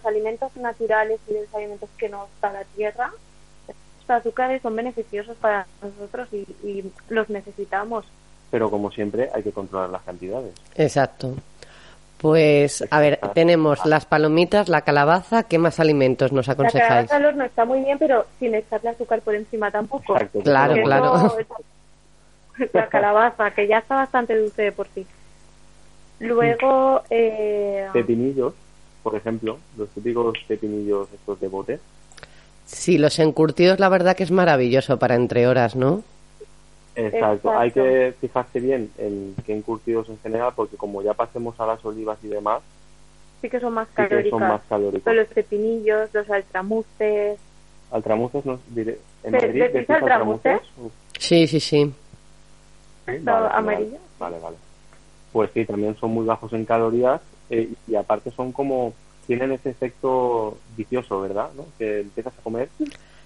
[0.06, 0.56] alimentos.
[0.58, 3.12] naturales y de los alimentos que nos da la tierra,
[3.67, 8.06] estos azúcares son beneficiosos para nosotros y los necesitamos
[8.51, 10.54] pero como siempre hay que controlar las cantidades.
[10.75, 11.34] Exacto.
[12.17, 16.82] Pues, a ver, tenemos las palomitas, la calabaza, ¿qué más alimentos nos aconsejáis?
[16.84, 20.15] La calabaza al horno está muy bien, pero sin echarle azúcar por encima tampoco.
[20.43, 21.36] claro, claro.
[22.73, 25.08] la calabaza, que ya está bastante dulce de por sí.
[26.21, 27.01] Luego...
[27.10, 27.88] Eh...
[27.91, 28.53] Pepinillos,
[29.03, 31.79] por ejemplo, los típicos pepinillos estos de bote.
[32.65, 36.03] Sí, los encurtidos la verdad que es maravilloso para entre horas, ¿no?
[36.95, 37.57] Exacto.
[37.57, 41.84] hay que fijarse bien en qué encurtidos en general, porque como ya pasemos a las
[41.86, 42.62] olivas y demás,
[43.41, 44.41] sí que son más calóricos.
[45.13, 47.39] los pepinillos, los altramuces.
[47.91, 49.63] ¿Altramuces no diré, en Madrid?
[49.73, 50.62] ¿Decís altramuces?
[51.17, 51.93] Sí, sí, sí.
[53.25, 53.97] amarillo.
[54.19, 54.57] Vale, vale.
[55.32, 58.94] Pues sí, también son muy bajos en calorías eh, y aparte son como
[59.28, 61.50] tienen ese efecto vicioso, ¿verdad?
[61.56, 61.65] ¿No?
[61.78, 62.70] Que empiezas a comer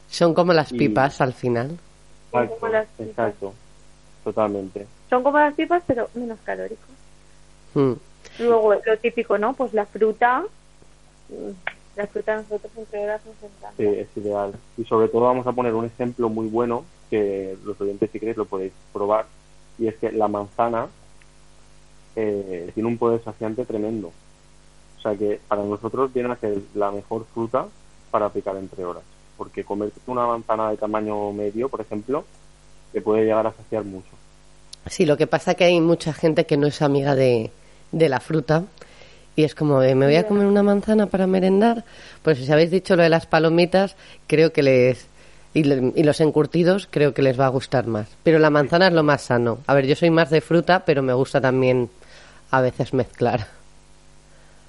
[0.08, 1.78] Son como las Y- pipas al final.
[2.32, 3.08] Son como las pipas.
[3.10, 3.54] exacto,
[4.24, 4.86] totalmente.
[5.10, 6.90] Son como las pipas, pero menos calóricos.
[7.74, 7.94] Mm.
[8.40, 9.54] Luego, lo típico, ¿no?
[9.54, 10.44] Pues la fruta.
[11.30, 11.52] mm,
[11.98, 13.72] La fruta a nosotros entre horas nos encanta.
[13.78, 14.54] Sí, es ideal.
[14.78, 18.36] Y sobre todo vamos a poner un ejemplo muy bueno que los oyentes si queréis
[18.36, 19.26] lo podéis probar
[19.80, 20.88] y es que la manzana
[22.16, 24.12] eh, tiene un poder saciante tremendo.
[24.98, 27.68] O sea que para nosotros viene a ser la mejor fruta
[28.12, 29.04] para picar entre horas.
[29.38, 32.24] Porque comerte una manzana de tamaño medio, por ejemplo,
[32.94, 34.10] te puede llegar a saciar mucho.
[34.88, 37.52] Sí, lo que pasa que hay mucha gente que no es amiga de,
[37.92, 38.64] de la fruta
[39.36, 41.84] y es como, de, ¿me voy a comer una manzana para merendar?
[42.24, 43.96] Pues si habéis dicho lo de las palomitas,
[44.28, 45.08] creo que les...
[45.54, 48.08] Y, le- y los encurtidos creo que les va a gustar más.
[48.24, 49.60] Pero la manzana es lo más sano.
[49.68, 51.90] A ver, yo soy más de fruta, pero me gusta también
[52.52, 53.48] a veces mezclar.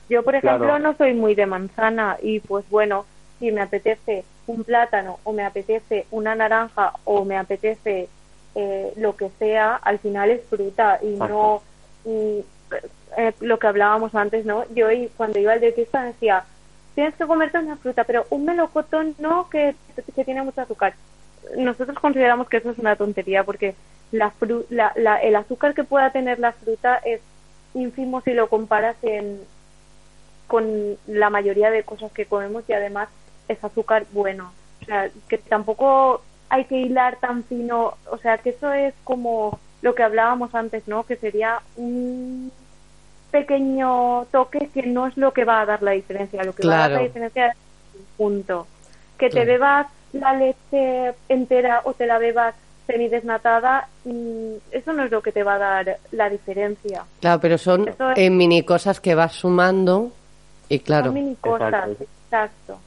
[0.08, 0.78] Yo, por ejemplo, Claro.
[0.78, 3.04] no soy muy de manzana y pues bueno,
[3.38, 8.08] si me apetece un plátano o me apetece una naranja o me apetece
[8.54, 11.62] eh, lo que sea, al final es fruta y no
[12.04, 12.44] y,
[13.16, 14.64] eh, lo que hablábamos antes, ¿no?
[14.74, 14.86] Yo
[15.16, 16.44] cuando iba al dentista decía,
[16.94, 19.74] tienes que comerte una fruta, pero un melocotón no, que,
[20.14, 20.94] que tiene mucho azúcar.
[21.56, 23.74] Nosotros consideramos que eso es una tontería porque
[24.12, 27.20] la fru- la, la- el azúcar que pueda tener la fruta es
[27.76, 29.40] ínfimo si lo comparas en,
[30.46, 33.08] con la mayoría de cosas que comemos y además
[33.48, 34.52] es azúcar bueno.
[34.82, 39.58] O sea, que tampoco hay que hilar tan fino, o sea, que eso es como
[39.82, 41.04] lo que hablábamos antes, ¿no?
[41.04, 42.52] Que sería un
[43.30, 46.74] pequeño toque que no es lo que va a dar la diferencia, lo que va
[46.74, 47.56] a dar la diferencia es
[47.94, 48.66] el punto.
[49.18, 49.46] Que te Claro.
[49.46, 52.54] bebas la leche entera o te la bebas
[52.86, 57.04] semidesnatada, mm, eso no es lo que te va a dar la diferencia.
[57.20, 60.12] Claro, pero son es- eh, mini cosas que vas sumando
[60.68, 61.06] y claro.
[61.06, 62.04] Son mini cosas, Exacto.
[62.26, 62.78] exacto.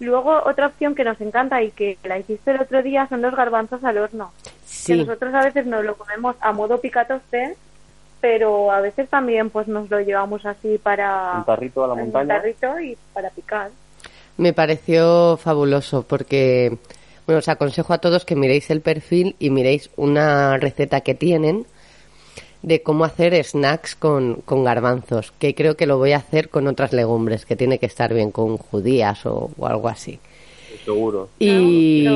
[0.00, 3.34] Luego, otra opción que nos encanta y que la hiciste el otro día son los
[3.34, 4.32] garbanzos al horno.
[4.42, 7.56] Que Sí, nosotros a veces nos lo comemos a modo picatoste,
[8.20, 12.00] pero a veces también pues nos lo llevamos así para Un tarrito a la en
[12.00, 12.40] un montaña.
[12.40, 13.70] tarrito y para picar.
[14.36, 16.76] me pareció fabuloso porque,
[17.26, 21.66] bueno, os aconsejo a todos que miréis el perfil y miréis una receta que tienen
[22.62, 26.66] de cómo hacer snacks con, con garbanzos, que creo que lo voy a hacer con
[26.66, 30.18] otras legumbres, que tiene que estar bien con judías o, o algo así.
[30.84, 31.28] Seguro.
[31.38, 32.06] Y,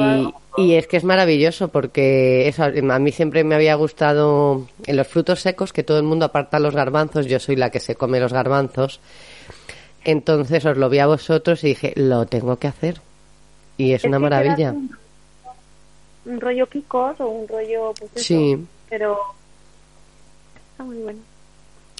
[0.57, 5.07] y es que es maravilloso porque eso, a mí siempre me había gustado en los
[5.07, 8.19] frutos secos que todo el mundo aparta los garbanzos, yo soy la que se come
[8.19, 9.01] los garbanzos.
[10.05, 13.01] Entonces os lo vi a vosotros y dije, lo tengo que hacer.
[13.79, 14.73] Y es, Es una maravilla.
[14.73, 14.91] Un,
[16.27, 19.19] un rollo kikos o un rollo pues eso, Sí, pero
[20.73, 21.21] está muy bueno.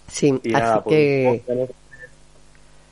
[0.09, 1.43] sí, Y así nada, que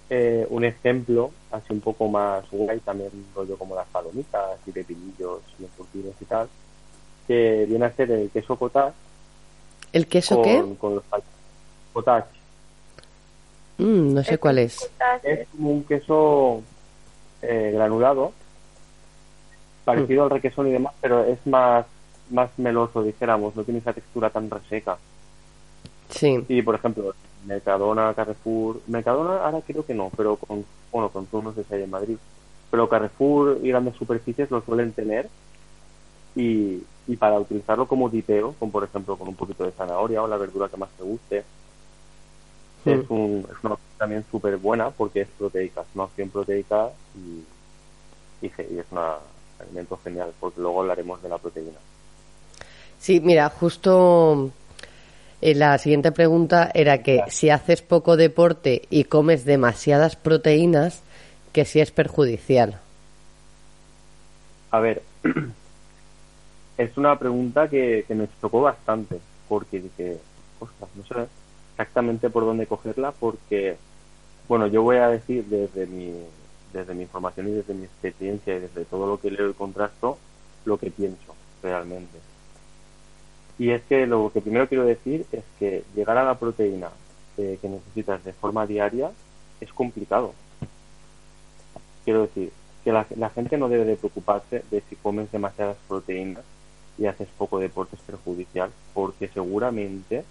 [0.09, 5.40] eh, un ejemplo así un poco más guay, también rollo como las palomitas y pepinillos
[5.59, 6.49] y encurtidos y tal,
[7.27, 8.94] que viene a ser el queso cottage
[9.92, 10.77] el queso con, qué?
[10.79, 11.05] con los
[11.92, 12.27] cottage.
[13.79, 14.90] Mm, no sé cuál es.
[15.22, 16.62] Es como un queso
[17.42, 18.33] eh, granulado,
[19.87, 21.87] parecido al requesón y demás, pero es más,
[22.31, 25.01] más meloso, dijéramos, no tiene esa textura tan reseca.
[26.11, 31.27] Sí, Y por ejemplo, Mercadona, Carrefour, Mercadona ahora creo que no, pero con, bueno, con
[31.55, 32.18] sé si hay en Madrid,
[32.70, 35.31] pero Carrefour y grandes superficies lo suelen tener
[36.35, 40.29] y, y para utilizarlo como dipeo, con por ejemplo con un poquito de zanahoria o
[40.29, 41.46] la verdura que más te guste,
[42.85, 43.11] es, Mm.
[43.11, 47.49] un, es una opción también súper buena porque es proteica, es una opción proteica y,
[48.40, 48.46] y,
[48.79, 48.99] es un
[49.61, 51.79] alimento genial, porque luego hablaremos de la proteína.
[52.99, 54.51] sí, mira, justo
[55.40, 61.03] eh, la siguiente pregunta era que si haces poco deporte y comes demasiadas proteínas,
[61.53, 62.81] que si es perjudicial.
[64.71, 65.03] A ver,
[66.79, 70.19] es una pregunta que, que me chocó bastante, porque dije,
[70.61, 71.29] ostras, no sé
[71.77, 73.77] exactamente por dónde cogerla, porque,
[74.49, 76.12] bueno, yo voy a decir desde mi,
[76.77, 80.19] desde mi información y desde mi experiencia y desde todo lo que leo y contrasto,
[80.65, 82.19] lo que pienso realmente.
[83.59, 86.91] Y es que lo que primero quiero decir es que llegar a la proteína
[87.39, 89.11] eh, que necesitas de forma diaria
[89.61, 90.35] es complicado.
[92.05, 92.53] Quiero decir,
[92.87, 96.45] que la, gente no debe de preocuparse de si comes demasiadas proteínas
[96.97, 100.23] y haces poco deporte es perjudicial, porque seguramente,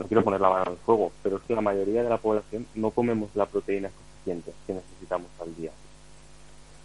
[0.00, 2.66] no quiero poner la mano al fuego, pero es que la mayoría de la población
[2.74, 3.90] no comemos la proteína
[4.24, 5.70] que necesitamos al día.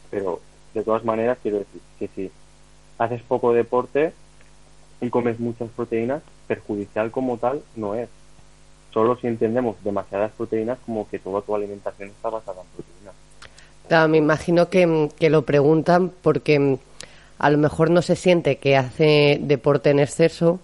[0.09, 0.39] Pero,
[0.73, 2.31] de todas maneras, quiero decir que si
[2.97, 4.13] haces poco deporte
[5.01, 8.09] y comes muchas proteínas, perjudicial como tal no es.
[8.93, 14.09] Solo si entendemos demasiadas proteínas como que toda tu alimentación está basada en proteínas.
[14.09, 16.79] me imagino que, que lo preguntan porque
[17.37, 20.59] a lo mejor no se siente que hace deporte en exceso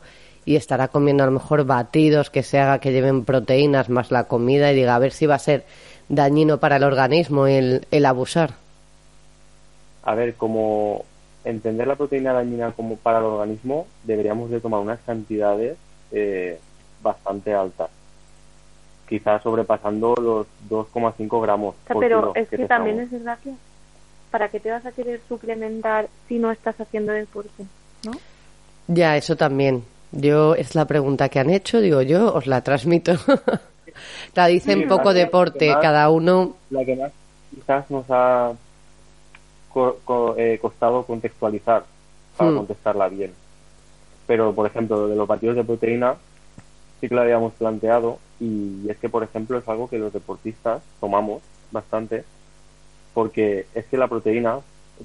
[0.46, 4.26] y estará comiendo a lo mejor batidos que se haga que lleven proteínas más la
[4.26, 5.66] comida y diga a ver si va a ser
[6.10, 8.52] dañino para el organismo el, el abusar.
[10.04, 11.06] A ver, como
[11.46, 15.78] entender la proteína dañina como para el organismo, deberíamos de tomar unas cantidades
[16.12, 16.60] eh,
[17.02, 17.90] bastante altas.
[19.08, 21.76] Quizás sobrepasando los 2,5 gramos.
[21.88, 23.54] por pero es que, también es verdad que
[24.32, 27.66] ¿para qué te vas a querer suplementar si no estás haciendo deporte?
[28.06, 28.12] ¿no?
[28.88, 29.84] Ya, eso también.
[30.12, 33.14] Yo, es la pregunta que han hecho, digo yo, os la transmito.
[34.36, 36.56] la dicen poco deporte, cada uno.
[36.70, 37.12] La que más
[37.54, 38.54] quizás nos ha
[40.38, 41.84] eh, costado contextualizar
[42.38, 42.58] para hmm.
[42.58, 43.34] contestarla bien.
[44.28, 46.16] Pero, por ejemplo, de los batidos de proteína
[47.00, 50.82] sí que lo habíamos planteado y es que, por ejemplo, es algo que los deportistas
[51.00, 52.24] tomamos bastante
[53.14, 54.60] porque es que la proteína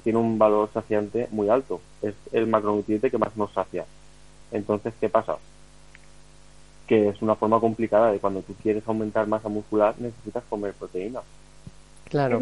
[0.05, 1.81] tiene un valor saciante muy alto.
[2.03, 3.85] Es el macronutriente que más nos sacia.
[4.53, 5.37] Entonces, ¿qué pasa?
[6.89, 11.21] Que es una forma complicada de cuando tú quieres aumentar masa muscular necesitas comer proteína.
[12.05, 12.39] Claro,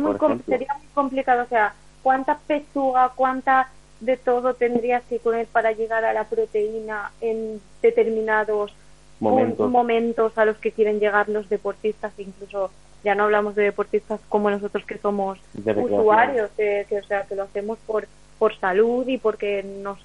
[0.46, 1.42] sería muy complicado.
[1.42, 3.68] O sea, ¿cuánta pechuga, cuánta
[4.00, 8.72] de todo tendrías que comer para llegar a la proteína en determinados
[9.20, 12.70] momentos, momentos a los que quieren llegar los deportistas, incluso
[13.04, 15.38] ya no hablamos de deportistas como nosotros que somos
[15.76, 18.06] usuarios, que, o sea, que lo hacemos por,
[18.38, 19.98] por salud y porque nos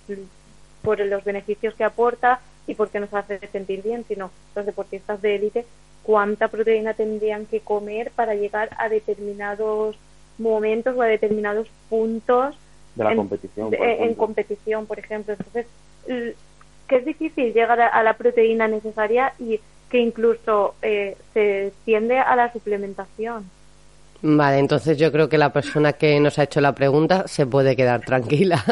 [0.81, 5.35] por los beneficios que aporta y porque nos hace sentir bien, sino los deportistas de
[5.35, 5.65] élite,
[6.03, 9.97] cuánta proteína tendrían que comer para llegar a determinados
[10.37, 12.55] momentos o a determinados puntos
[12.95, 15.33] de la competición, en competición, por ejemplo.
[15.33, 15.65] Entonces,
[16.87, 19.59] que es difícil llegar a la proteína necesaria y
[19.91, 23.45] que incluso eh, se tiende a la suplementación.
[24.23, 27.75] Vale, entonces yo creo que la persona que nos ha hecho la pregunta se puede
[27.75, 28.63] quedar tranquila.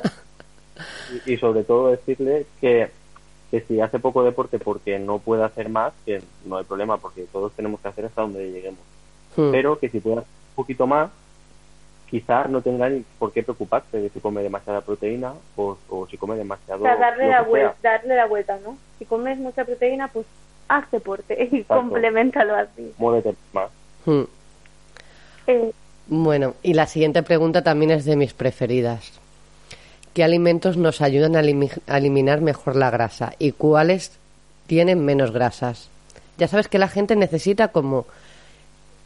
[1.25, 2.87] Y, sobre todo decirle que,
[3.51, 7.25] que, si hace poco deporte porque no puede hacer más, que no hay problema, porque
[7.31, 8.79] todos tenemos que hacer hasta donde lleguemos.
[9.35, 9.51] Hmm.
[9.51, 11.09] Pero que si puede hacer un poquito más,
[12.09, 15.77] quizás no tenga ni por qué preocuparse de si come demasiada proteína o,
[16.09, 16.81] si come demasiado.
[16.81, 18.77] O sea, darle la, vuelta, darle la vuelta, ¿no?
[18.97, 20.25] Si comes mucha proteína, pues
[20.67, 22.93] haz deporte y complementalo así.
[22.97, 23.69] Muévete más.
[24.05, 24.23] Hmm.
[25.47, 25.71] Eh,
[26.07, 29.19] bueno, y la siguiente pregunta también es de mis preferidas.
[30.19, 34.11] ¿Qué alimentos nos ayudan a, eliminar mejor la grasa y cuáles
[34.67, 35.87] tienen menos grasas?
[36.37, 38.05] Ya sabes que la gente necesita como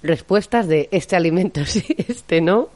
[0.02, 2.69] respuestas de este alimento sí, este no.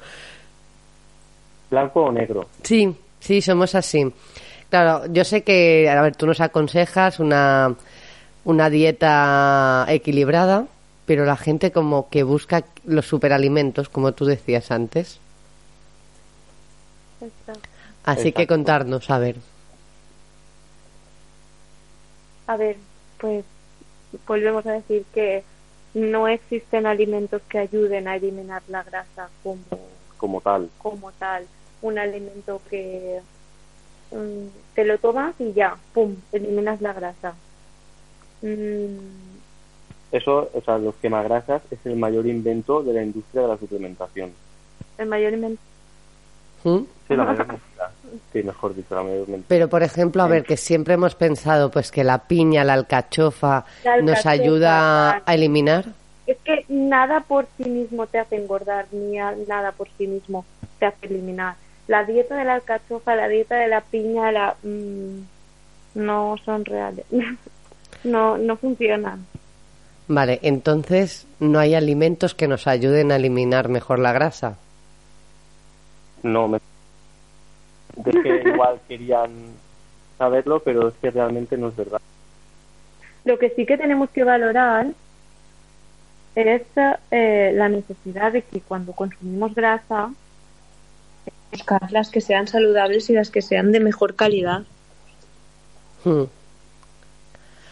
[1.72, 2.48] ¿Blanco o negro?
[2.62, 4.06] Sí, sí, somos así.
[4.70, 7.76] Claro, yo sé que, a ver, tú nos aconsejas una
[8.44, 10.68] una dieta equilibrada,
[11.08, 15.20] pero la gente como que busca los superalimentos, como tú decías antes.
[18.08, 19.36] Así que contarnos, a ver.
[22.48, 22.78] A ver,
[23.20, 23.44] pues
[24.26, 25.44] volvemos a decir que
[25.94, 29.60] no existen alimentos que ayuden a eliminar la grasa como
[30.18, 30.70] como tal.
[30.78, 31.46] Como tal,
[31.82, 33.20] un alimento que
[34.12, 37.36] mm, te lo tomas y ya, pum, eliminas la grasa.
[38.42, 38.98] Mm.
[40.14, 44.32] Eso, o sea, los quemagrasas es el mayor invento de la industria de la suplementación.
[44.98, 45.62] ¿El mayor invento?
[46.64, 46.80] ¿Mm?
[47.08, 47.48] Sí, la mayor
[48.34, 51.92] Sí, mejor dicho, la mayor Pero, por ejemplo, a ver, que siempre hemos pensado pues
[51.92, 53.66] que la piña, la alcachofa,
[54.04, 55.86] nos ayuda a eliminar.
[56.26, 59.18] Es que nada por sí mismo te hace engordar, ni
[59.48, 60.46] nada por sí mismo
[60.80, 61.56] te hace eliminar.
[61.88, 64.56] La dieta de la alcachofa, la dieta de la piña, la...
[64.64, 65.22] Mm,
[65.96, 67.06] no son reales.
[68.04, 69.26] no, no funcionan.
[70.08, 74.58] Vale, entonces no hay alimentos que nos ayuden a eliminar mejor la grasa.
[76.24, 76.60] No, me...
[78.06, 79.32] es que igual querían
[80.18, 82.02] saberlo, pero es que realmente no es verdad.
[83.26, 84.88] Lo que sí que tenemos que valorar
[86.36, 86.62] es
[87.12, 90.12] eh, la necesidad de que cuando consumimos grasa,
[91.52, 94.64] buscar las que sean saludables y las que sean de mejor calidad.
[96.04, 96.24] Hmm.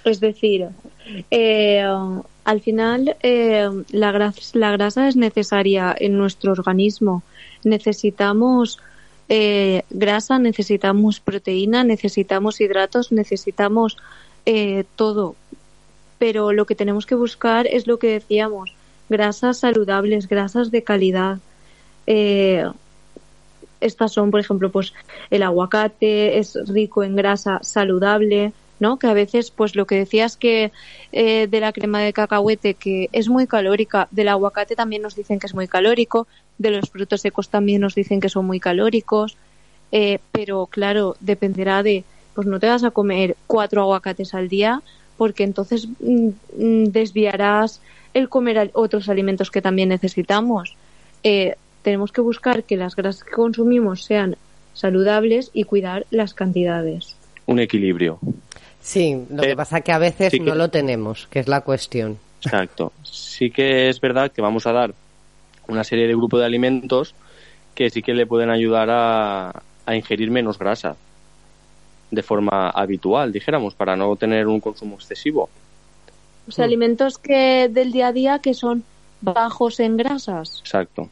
[0.04, 0.70] Es decir,
[1.32, 1.84] eh,
[2.44, 7.24] al final eh, la, grasa, es necesaria en nuestro organismo.
[7.64, 8.80] Necesitamos
[9.30, 13.98] eh, grasa, necesitamos proteína, necesitamos hidratos, necesitamos
[14.96, 15.36] todo.
[16.20, 18.76] Pero lo que tenemos que buscar es lo que decíamos,
[19.10, 21.40] grasas saludables, grasas de calidad.
[22.06, 22.76] estas
[24.12, 24.94] son, por ejemplo, pues
[25.32, 28.98] el aguacate es rico en grasa saludable, ¿no?
[28.98, 30.72] Que a veces, pues lo que decías que
[31.12, 35.40] eh, de la crema de cacahuete, que es muy calórica, del aguacate también nos dicen
[35.40, 39.38] que es muy calórico, de los frutos secos también nos dicen que son muy calóricos,
[39.92, 42.04] eh, pero claro, dependerá de,
[42.34, 44.82] pues no te vas a comer cuatro aguacates al día,
[45.18, 47.82] porque entonces mm, mm, desviarás
[48.14, 50.76] el comer otros alimentos que también necesitamos.
[51.24, 54.38] Eh, tenemos que buscar que las grasas que consumimos sean
[54.74, 57.16] saludables y cuidar las cantidades.
[57.46, 58.20] Un equilibrio.
[58.86, 61.62] Sí, lo que eh, pasa es que a veces no lo tenemos, que es la
[61.62, 62.20] cuestión.
[62.44, 62.94] Exacto.
[63.02, 64.94] Sí que es verdad que vamos a dar
[65.68, 67.16] una serie de grupos de alimentos
[67.74, 70.96] que sí que le pueden ayudar a, a ingerir menos grasa
[72.12, 75.50] de forma habitual, dijéramos, para no tener un consumo excesivo.
[76.48, 78.84] O sea, alimentos que del día a día que son
[79.22, 80.60] bajos en grasas.
[80.60, 81.10] Exacto.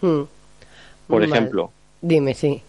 [0.00, 0.22] Hmm.
[1.08, 1.72] Por ejemplo.
[2.00, 2.62] Dime, sí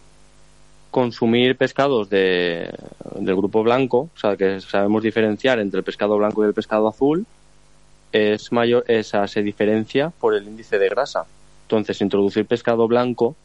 [0.93, 2.71] consumir pescados de,
[3.15, 6.87] del grupo blanco, o sea, que sabemos diferenciar entre el pescado blanco y el pescado
[6.87, 7.25] azul,
[8.11, 11.25] es mayor, esa se diferencia por el índice de grasa.
[11.63, 13.35] Entonces, introducir pescado blanco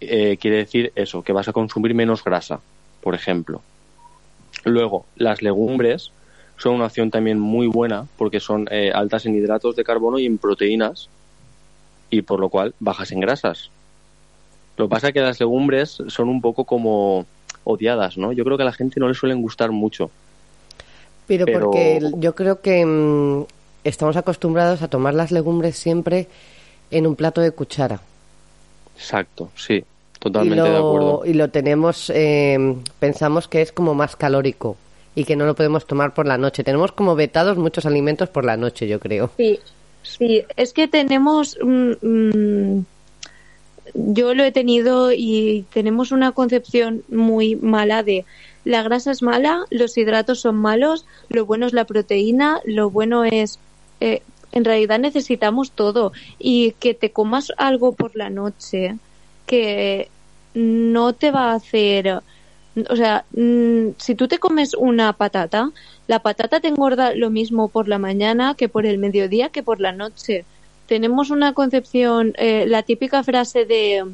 [0.00, 2.60] eh, quiere decir eso, que vas a consumir menos grasa,
[3.02, 3.60] por ejemplo.
[4.64, 6.12] Luego, las legumbres
[6.56, 10.26] son una opción también muy buena porque son eh, altas en hidratos de carbono y
[10.26, 11.08] en proteínas
[12.10, 13.70] y por lo cual bajas en grasas.
[14.80, 17.26] Lo que pasa es que las legumbres son un poco como
[17.64, 18.32] odiadas, ¿no?
[18.32, 20.10] Yo creo que a la gente no le suelen gustar mucho.
[21.26, 23.44] Pero, porque yo creo que mm,
[23.84, 26.28] estamos acostumbrados a tomar las legumbres siempre
[26.90, 28.00] en un plato de cuchara.
[28.96, 29.84] Exacto, sí,
[30.18, 31.26] totalmente de acuerdo.
[31.26, 34.78] Y lo tenemos, eh, pensamos que es como más calórico
[35.14, 36.64] y que no lo podemos tomar por la noche.
[36.64, 39.30] Tenemos como vetados muchos alimentos por la noche, yo creo.
[39.36, 39.60] Sí,
[40.02, 41.58] sí, es que tenemos...
[41.62, 42.80] Mm,
[43.94, 48.24] yo lo he tenido y tenemos una concepción muy mala de
[48.64, 53.24] la grasa es mala, los hidratos son malos, lo bueno es la proteína, lo bueno
[53.24, 53.58] es...
[54.00, 54.22] Eh,
[54.52, 56.12] en realidad necesitamos todo.
[56.38, 58.96] Y que te comas algo por la noche
[59.46, 60.08] que
[60.54, 62.20] no te va a hacer...
[62.88, 65.70] O sea, mm, si tú te comes una patata,
[66.06, 69.80] la patata te engorda lo mismo por la mañana que por el mediodía que por
[69.80, 70.44] la noche
[70.90, 74.04] tenemos una concepción, eh, la típica frase de,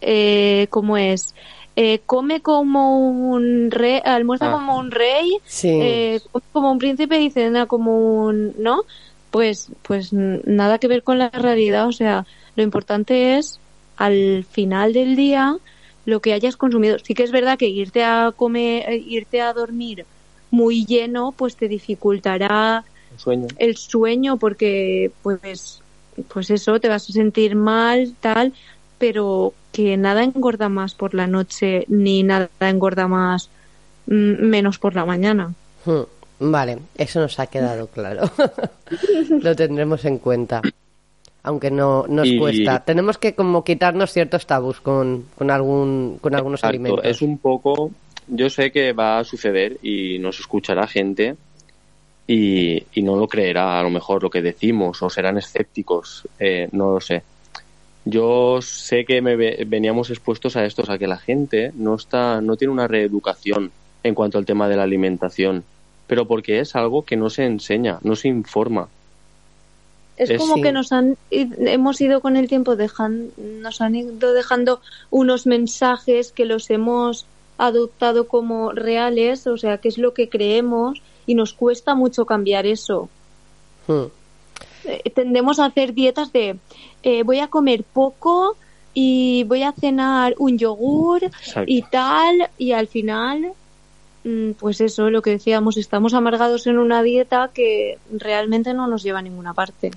[0.00, 1.34] eh, ¿cómo es?
[1.74, 4.52] Eh, come como un rey, almuerza ah.
[4.52, 6.20] como un rey, eh,
[6.52, 8.84] como un príncipe y cena como un, ¿no?
[9.32, 12.24] Pues, pues nada que ver con la realidad, o sea,
[12.54, 13.58] lo importante es
[13.96, 15.56] al final del día
[16.04, 17.00] lo que hayas consumido.
[17.00, 20.06] Sí que es verdad que irte a comer, irte a dormir
[20.52, 22.84] muy lleno, pues te dificultará
[23.16, 23.48] sueño.
[23.58, 25.79] el sueño porque pues
[26.28, 28.52] pues eso te vas a sentir mal tal
[28.98, 33.48] pero que nada engorda más por la noche ni nada engorda más
[34.06, 35.54] mm, menos por la mañana.
[35.84, 36.02] Hmm,
[36.38, 38.30] vale eso nos ha quedado claro.
[39.40, 40.62] Lo tendremos en cuenta
[41.42, 42.84] aunque no nos cuesta.
[42.84, 47.04] Tenemos que como quitarnos ciertos tabús con, con algún con algunos alimentos.
[47.04, 47.90] es un poco
[48.26, 51.36] yo sé que va a suceder y nos escuchará gente
[52.26, 56.92] y, no lo creerá a lo mejor lo que decimos o serán escépticos, eh, no
[56.92, 57.22] lo sé.
[58.04, 62.56] Yo sé que me veníamos expuestos a esto, a que la gente no está, no
[62.56, 65.64] tiene una reeducación en cuanto al tema de la alimentación,
[66.06, 68.88] pero porque es algo que no se enseña, no se informa.
[70.16, 74.80] Es, como que nos han, hemos ido con el tiempo dejando, nos han ido dejando
[75.10, 81.02] unos mensajes que los hemos adoptado como reales, o sea, que es lo que creemos
[81.30, 83.08] y nos cuesta mucho cambiar eso.
[83.86, 84.06] Hmm.
[84.84, 86.56] Eh, tendemos a hacer dietas de
[87.04, 88.56] eh, voy a comer poco
[88.94, 91.30] y voy a cenar un yogur
[91.66, 93.52] y tal y al final
[94.24, 99.04] mm, pues eso, lo que decíamos, estamos amargados en una dieta que realmente no nos
[99.04, 99.92] lleva a ninguna parte.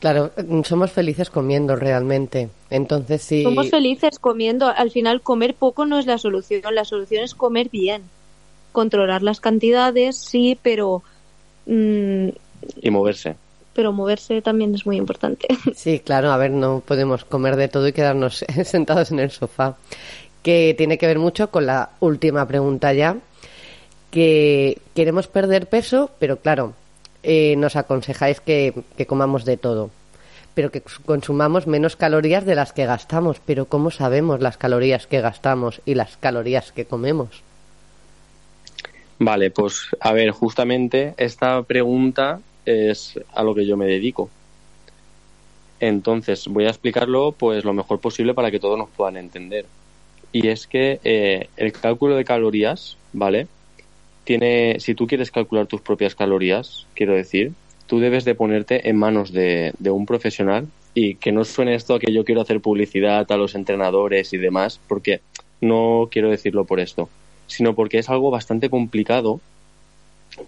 [0.00, 2.50] Claro, mm, somos felices comiendo realmente.
[2.70, 3.44] Entonces sí.
[3.44, 4.66] Somos felices comiendo.
[4.66, 6.62] Al final, comer poco no es la solución.
[6.74, 8.02] La solución es comer bien
[8.76, 11.02] controlar las cantidades, sí, pero...
[11.64, 12.28] Mm,
[12.82, 13.34] y moverse.
[13.72, 15.48] Pero moverse también es muy importante.
[15.74, 19.76] Sí, claro, a ver, no podemos comer de todo y quedarnos sentados en el sofá.
[20.42, 23.16] Que tiene que ver mucho con la última pregunta ya,
[24.10, 26.74] que queremos perder peso, pero claro,
[27.22, 29.88] eh, nos aconsejáis que, que comamos de todo
[30.54, 33.42] pero que consumamos menos calorías de las que gastamos.
[33.44, 37.42] Pero ¿cómo sabemos las calorías que gastamos y las calorías que comemos?
[39.18, 44.30] Vale, pues a ver, justamente esta pregunta es a lo que yo me dedico.
[45.80, 49.66] Entonces, voy a explicarlo pues lo mejor posible para que todos nos puedan entender.
[50.32, 53.48] y es que eh, el cálculo de calorías, ¿vale?
[54.24, 57.52] Tiene, si tú quieres calcular tus propias calorías, quiero decir,
[57.86, 61.94] tú debes de ponerte en manos de, de un profesional y que no suene esto
[61.94, 65.20] a que yo quiero hacer publicidad a los entrenadores y demás, porque
[65.60, 67.08] no quiero decirlo por esto,
[67.46, 69.40] sino porque es algo bastante complicado,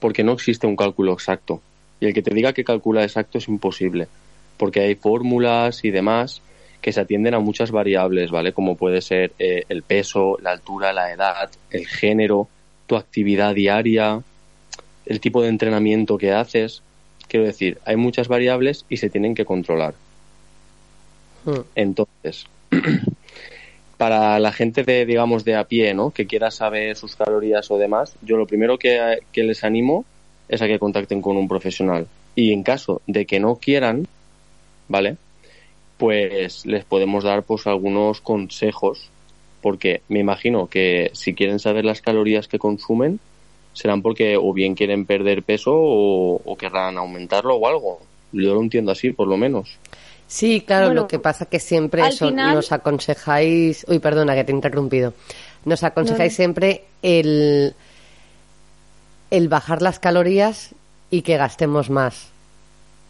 [0.01, 1.61] porque no existe un cálculo exacto.
[2.01, 4.09] Y el que te diga que calcula exacto es imposible,
[4.57, 6.43] porque hay fórmulas y demás
[6.81, 8.53] que se atienden a muchas variables, ¿vale?
[8.53, 12.49] Como puede ser eh, el peso, la altura, la edad, el género,
[12.87, 14.23] tu actividad diaria,
[15.07, 16.83] el tipo de entrenamiento que haces.
[17.27, 19.95] Quiero decir, hay muchas variables y se tienen que controlar.
[21.45, 21.63] Hmm.
[21.75, 22.47] Entonces,
[23.99, 26.13] para la gente de, digamos, de a pie, ¿no?
[26.13, 30.05] Que quiera saber sus calorías o demás, yo lo primero que, les animo
[30.49, 32.07] es a que contacten con un profesional.
[32.37, 34.07] Y en caso de que no quieran,
[34.87, 35.17] ¿vale?
[35.99, 39.11] Pues les podemos dar pues algunos consejos,
[39.61, 43.19] porque me imagino que si quieren saber las calorías que consumen,
[43.73, 48.01] serán porque o bien quieren perder peso o querrán aumentarlo o algo.
[48.31, 49.77] Yo lo entiendo así, por lo menos.
[50.29, 54.45] Sí, claro, Bueno, lo que pasa que siempre eso final- nos aconsejáis, uy, perdona que
[54.45, 55.15] te he interrumpido,
[55.65, 56.37] nos aconsejáis No, no.
[56.37, 57.75] siempre el,
[59.31, 60.71] el bajar las calorías
[61.11, 62.29] y que gastemos más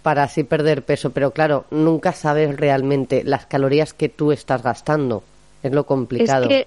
[0.03, 5.23] para así perder peso, pero claro, nunca sabes realmente las calorías que tú estás gastando,
[5.63, 6.45] es lo complicado.
[6.45, 6.67] Es que,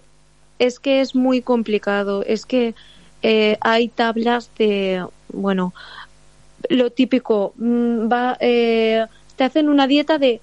[0.59, 2.23] es que es muy complicado.
[2.25, 2.75] Es que
[3.23, 5.73] eh, hay tablas de, bueno,
[6.69, 9.05] lo típico, mm, va, eh,
[9.41, 10.39] te hacen una dieta de,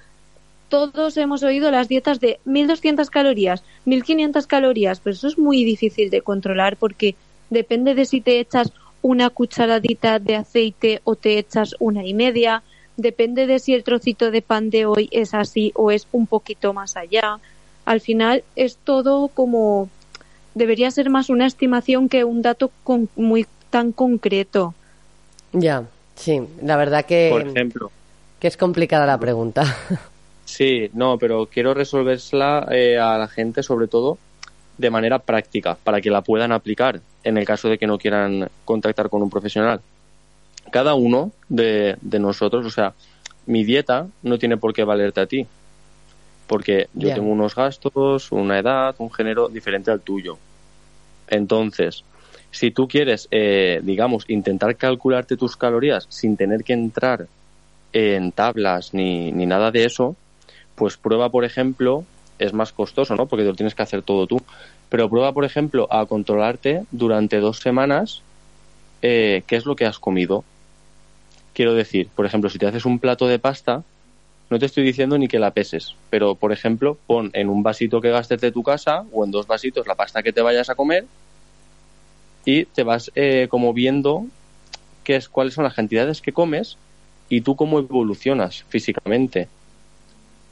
[0.68, 6.11] todos hemos oído las dietas de 1200 calorías, 1500 calorías, pero eso es muy difícil
[6.11, 7.14] de controlar porque
[7.49, 12.64] depende de si te echas una cucharadita de aceite o te echas una y media,
[12.96, 16.72] depende de si el trocito de pan de hoy es así o es un poquito
[16.72, 17.38] más allá.
[17.84, 19.88] Al final es todo como
[20.57, 24.74] debería ser más una estimación que un dato con- muy tan concreto.
[25.53, 25.84] Ya,
[26.16, 27.92] sí, la verdad que, Por ejemplo.
[28.39, 29.64] Que es complicada la pregunta.
[30.45, 34.16] Sí, no, pero quiero resolvérsela eh, a la gente sobre todo
[34.78, 38.49] de manera práctica, para que la puedan aplicar en el caso de que no quieran
[38.64, 39.82] contactar con un profesional.
[40.70, 42.95] Cada uno de, de nosotros, o sea,
[43.45, 45.47] mi dieta no tiene por qué valerte a ti,
[46.47, 50.39] porque yo tengo unos gastos, una edad, un género diferente al tuyo.
[51.28, 52.05] Entonces,
[52.51, 57.26] si tú quieres, eh, digamos, intentar calcularte tus calorías sin tener que entrar
[57.93, 60.16] en tablas ni, ni nada de eso,
[60.74, 62.05] pues prueba, por ejemplo,
[62.39, 63.26] es más costoso, ¿no?
[63.26, 64.41] Porque lo tienes que hacer todo tú.
[64.89, 68.22] Pero prueba, por ejemplo, a controlarte durante dos semanas
[69.03, 70.45] eh, qué es lo que has comido.
[71.53, 73.82] Quiero decir, por ejemplo, si te haces un plato de pasta,
[74.51, 78.01] no te estoy diciendo ni que la peses, pero, por ejemplo, pon en un vasito
[78.01, 80.74] que gastes de tu casa o en dos vasitos la pasta que te vayas a
[80.74, 81.05] comer
[82.45, 84.24] y te vas eh, como viendo
[85.05, 86.78] qué es, cuáles son las cantidades que comes
[87.29, 89.49] y tú cómo evolucionas físicamente.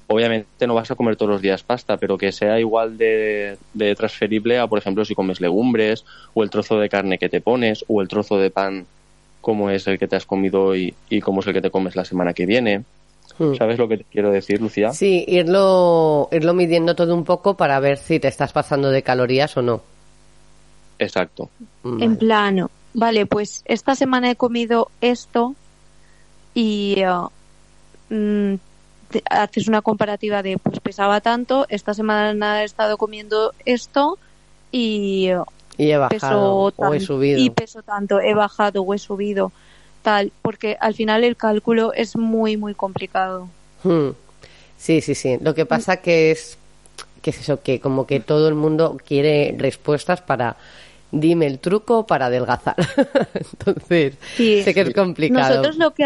[0.09, 3.95] Obviamente no vas a comer todos los días pasta, pero que sea igual de, de
[3.97, 6.05] transferible a, por ejemplo, si comes legumbres
[6.35, 8.87] o el trozo de carne que te pones o el trozo de pan
[9.41, 11.97] como es el que te has comido hoy y cómo es el que te comes
[11.97, 12.85] la semana que viene.
[13.39, 13.55] Hmm.
[13.55, 14.93] ¿Sabes lo que te quiero decir, Lucía?
[14.93, 19.57] Sí, irlo, irlo midiendo todo un poco para ver si te estás pasando de calorías
[19.57, 19.83] o no.
[20.99, 21.51] Exacto.
[21.83, 22.05] Vale.
[22.05, 25.55] En plano, vale, pues esta semana he comido esto
[26.57, 27.29] y uh,
[28.09, 28.55] mm,
[29.11, 34.19] te- haces una comparativa de pues pesaba tanto, esta semana he estado comiendo esto
[34.73, 35.45] y uh,
[35.77, 37.39] Y he bajado peso o he subido.
[37.39, 39.53] y peso tanto, he bajado o he subido
[40.03, 43.49] tal, porque al final el cálculo es muy muy complicado.
[43.85, 44.11] Hmm.
[44.79, 45.37] Sí, sí, sí.
[45.41, 46.57] Lo que pasa que es
[47.21, 50.57] que es eso, que como que todo el mundo quiere respuestas para
[51.11, 52.77] dime el truco para adelgazar.
[53.35, 54.63] Entonces, Sí.
[54.63, 55.49] sé que es complicado.
[55.51, 56.05] Nosotros lo que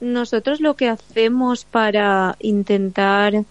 [0.00, 3.44] nosotros lo que hacemos para intentar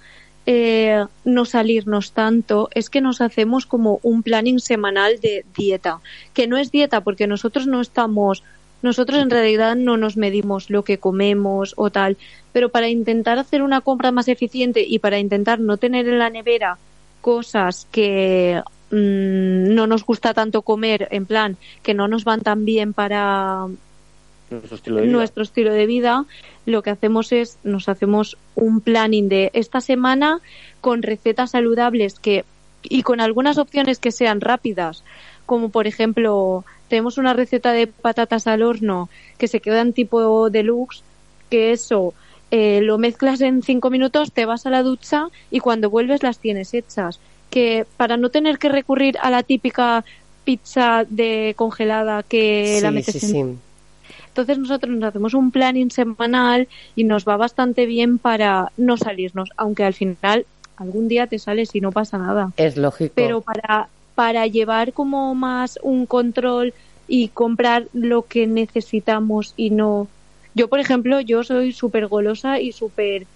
[0.46, 6.00] eh, no salirnos tanto es que nos hacemos como un planning semanal de dieta,
[6.34, 8.43] que no es dieta porque nosotros no estamos
[8.86, 12.18] nosotros en realidad no nos medimos lo que comemos o tal,
[12.54, 16.30] pero para intentar hacer una compra más eficiente y para intentar no tener en la
[16.30, 16.78] nevera
[17.22, 22.64] cosas que mm, no nos gusta tanto comer, en plan, que no nos van tan
[22.64, 23.66] bien para
[24.50, 25.12] Nuestro estilo de vida.
[25.12, 26.26] nuestro estilo de vida,
[26.66, 30.39] lo que hacemos es nos hacemos un planning de esta semana
[30.82, 32.46] con recetas saludables que
[32.84, 35.04] y con algunas opciones que sean rápidas,
[35.48, 41.02] como por ejemplo, tenemos una receta de patatas al horno que se quedan tipo deluxe,
[41.50, 42.14] que eso
[42.52, 46.38] eh, lo mezclas en cinco minutos, te vas a la ducha y cuando vuelves las
[46.38, 47.20] tienes hechas.
[47.50, 50.04] que para no tener que recurrir a la típica
[50.43, 53.60] pizza de congelada que la Sí, metes sí, en sí.
[54.36, 59.50] Entonces nosotros nos hacemos un planning semanal y nos va bastante bien para no salirnos,
[59.56, 62.52] aunque al final algún día te sales y no pasa nada.
[62.58, 63.14] Es lógico.
[63.16, 66.74] Pero para, para llevar como más un control
[67.08, 70.10] y comprar lo que necesitamos y no...
[70.54, 73.28] Yo, por ejemplo, yo soy súper golosa y súper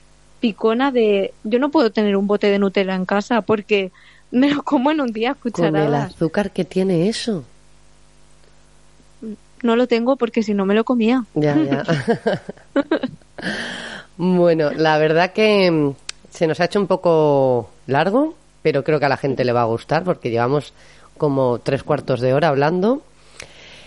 [0.42, 1.34] picona de...
[1.46, 3.92] Yo no puedo tener un bote de Nutella en casa porque
[4.32, 6.14] me lo como en un día a Con el cucharadas.
[6.14, 7.46] azúcar que tiene eso.
[9.62, 11.26] No lo tengo porque si no me lo comía.
[11.36, 11.84] Ya, ya.
[14.18, 15.92] bueno, la verdad que mm,
[16.30, 19.62] se nos ha hecho un poco largo, pero creo que a la gente le va
[19.62, 20.74] a gustar porque llevamos
[21.18, 23.02] como tres cuartos de hora hablando.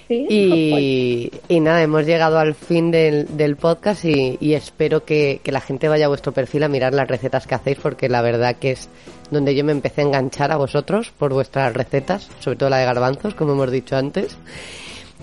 [0.08, 0.26] ¿Sí?
[0.28, 5.52] Y, y nada, hemos llegado al fin del, del podcast y, y espero que, que
[5.52, 8.56] la gente vaya a vuestro perfil a mirar las recetas que hacéis porque la verdad
[8.56, 8.90] que es
[9.32, 12.84] donde yo me empecé a enganchar a vosotros por vuestras recetas, sobre todo la de
[12.84, 14.36] garbanzos, como hemos dicho antes.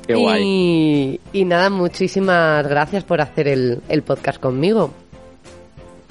[0.10, 0.44] Qué guay.
[0.44, 4.92] Y, y nada, muchísimas gracias por hacer el, el podcast conmigo.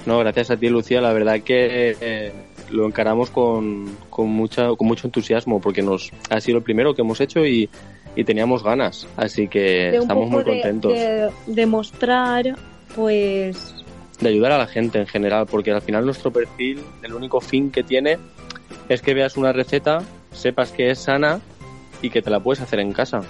[0.05, 1.01] No, gracias a ti, Lucía.
[1.01, 2.31] La verdad que eh,
[2.71, 7.01] lo encaramos con, con, mucha, con mucho entusiasmo porque nos ha sido el primero que
[7.01, 7.69] hemos hecho y,
[8.15, 9.05] y teníamos ganas.
[9.17, 12.55] Así que de un estamos poco muy de- contentos de, De, de mostrar,
[12.95, 13.75] pues,
[14.23, 17.83] ayudar a la gente en general porque al final nuestro perfil, el único fin que
[17.83, 18.17] tiene
[18.87, 21.41] es que veas una receta, sepas que es sana
[22.01, 23.23] y que te la puedes hacer en casa.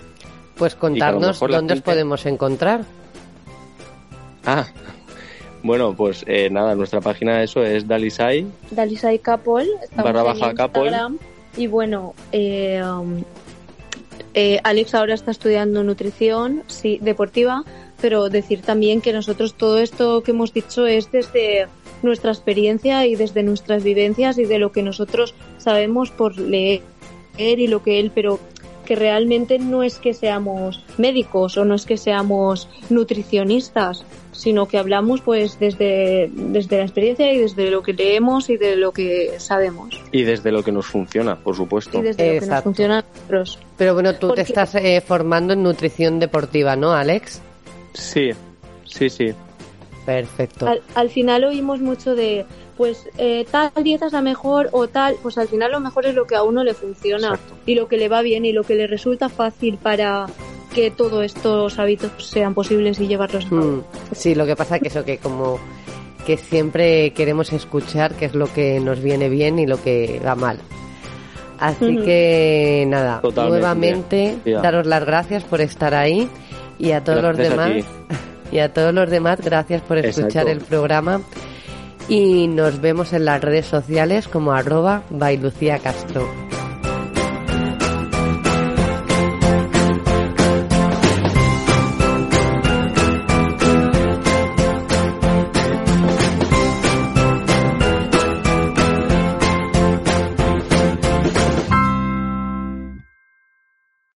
[0.59, 2.83] Pues contarnos dónde os podemos encontrar.
[4.45, 4.67] Ah,
[5.63, 8.45] bueno, pues eh, nada, nuestra página eso es Dalisai.
[8.69, 10.91] Dalisai Capol, estamos Barra en baja Capol.
[11.55, 13.23] Y bueno, eh, um,
[14.33, 17.63] eh, Alex ahora está estudiando nutrición sí, deportiva,
[18.01, 21.67] pero decir también que nosotros todo esto que hemos dicho es desde
[22.03, 26.81] nuestra experiencia y desde nuestras vivencias y de lo que nosotros sabemos por leer
[27.37, 28.39] y lo que él, pero
[28.89, 34.79] que realmente no es que seamos médicos o no es que seamos nutricionistas, sino que
[34.79, 39.33] hablamos pues desde, desde la experiencia y desde lo que leemos y de lo que
[39.37, 41.99] sabemos Y desde lo que nos funciona, por supuesto.
[41.99, 43.59] y desde lo que nos funciona a nosotros.
[43.77, 47.41] Pero bueno, tú Porque- te estás eh, formando en nutrición deportiva, ¿no, Alex?
[47.93, 48.31] Sí,
[48.85, 49.27] sí, sí.
[50.03, 50.65] Perfecto.
[50.67, 52.43] Al, al final oímos mucho de
[52.79, 56.15] pues eh, tal dieta es la mejor o tal, pues al final lo mejor es
[56.15, 57.55] lo que a uno le funciona Exacto.
[57.65, 60.27] y lo que le va bien y lo que le resulta fácil para
[60.73, 63.61] que todos estos hábitos sean posibles y llevarlos a cabo.
[63.63, 65.59] Mm, sí, lo que pasa que eso que como
[66.25, 70.35] que siempre queremos escuchar qué es lo que nos viene bien y lo que va
[70.35, 70.59] mal.
[71.59, 73.59] Así que nada, Totalmente.
[73.59, 76.29] nuevamente daros las gracias por estar ahí
[76.77, 77.85] y a todos Gracias los a demás
[78.53, 80.51] y a todos los demás gracias por escuchar Exacto.
[80.51, 81.21] el programa
[82.09, 86.27] y nos vemos en las redes sociales como arroba by Lucía Castro.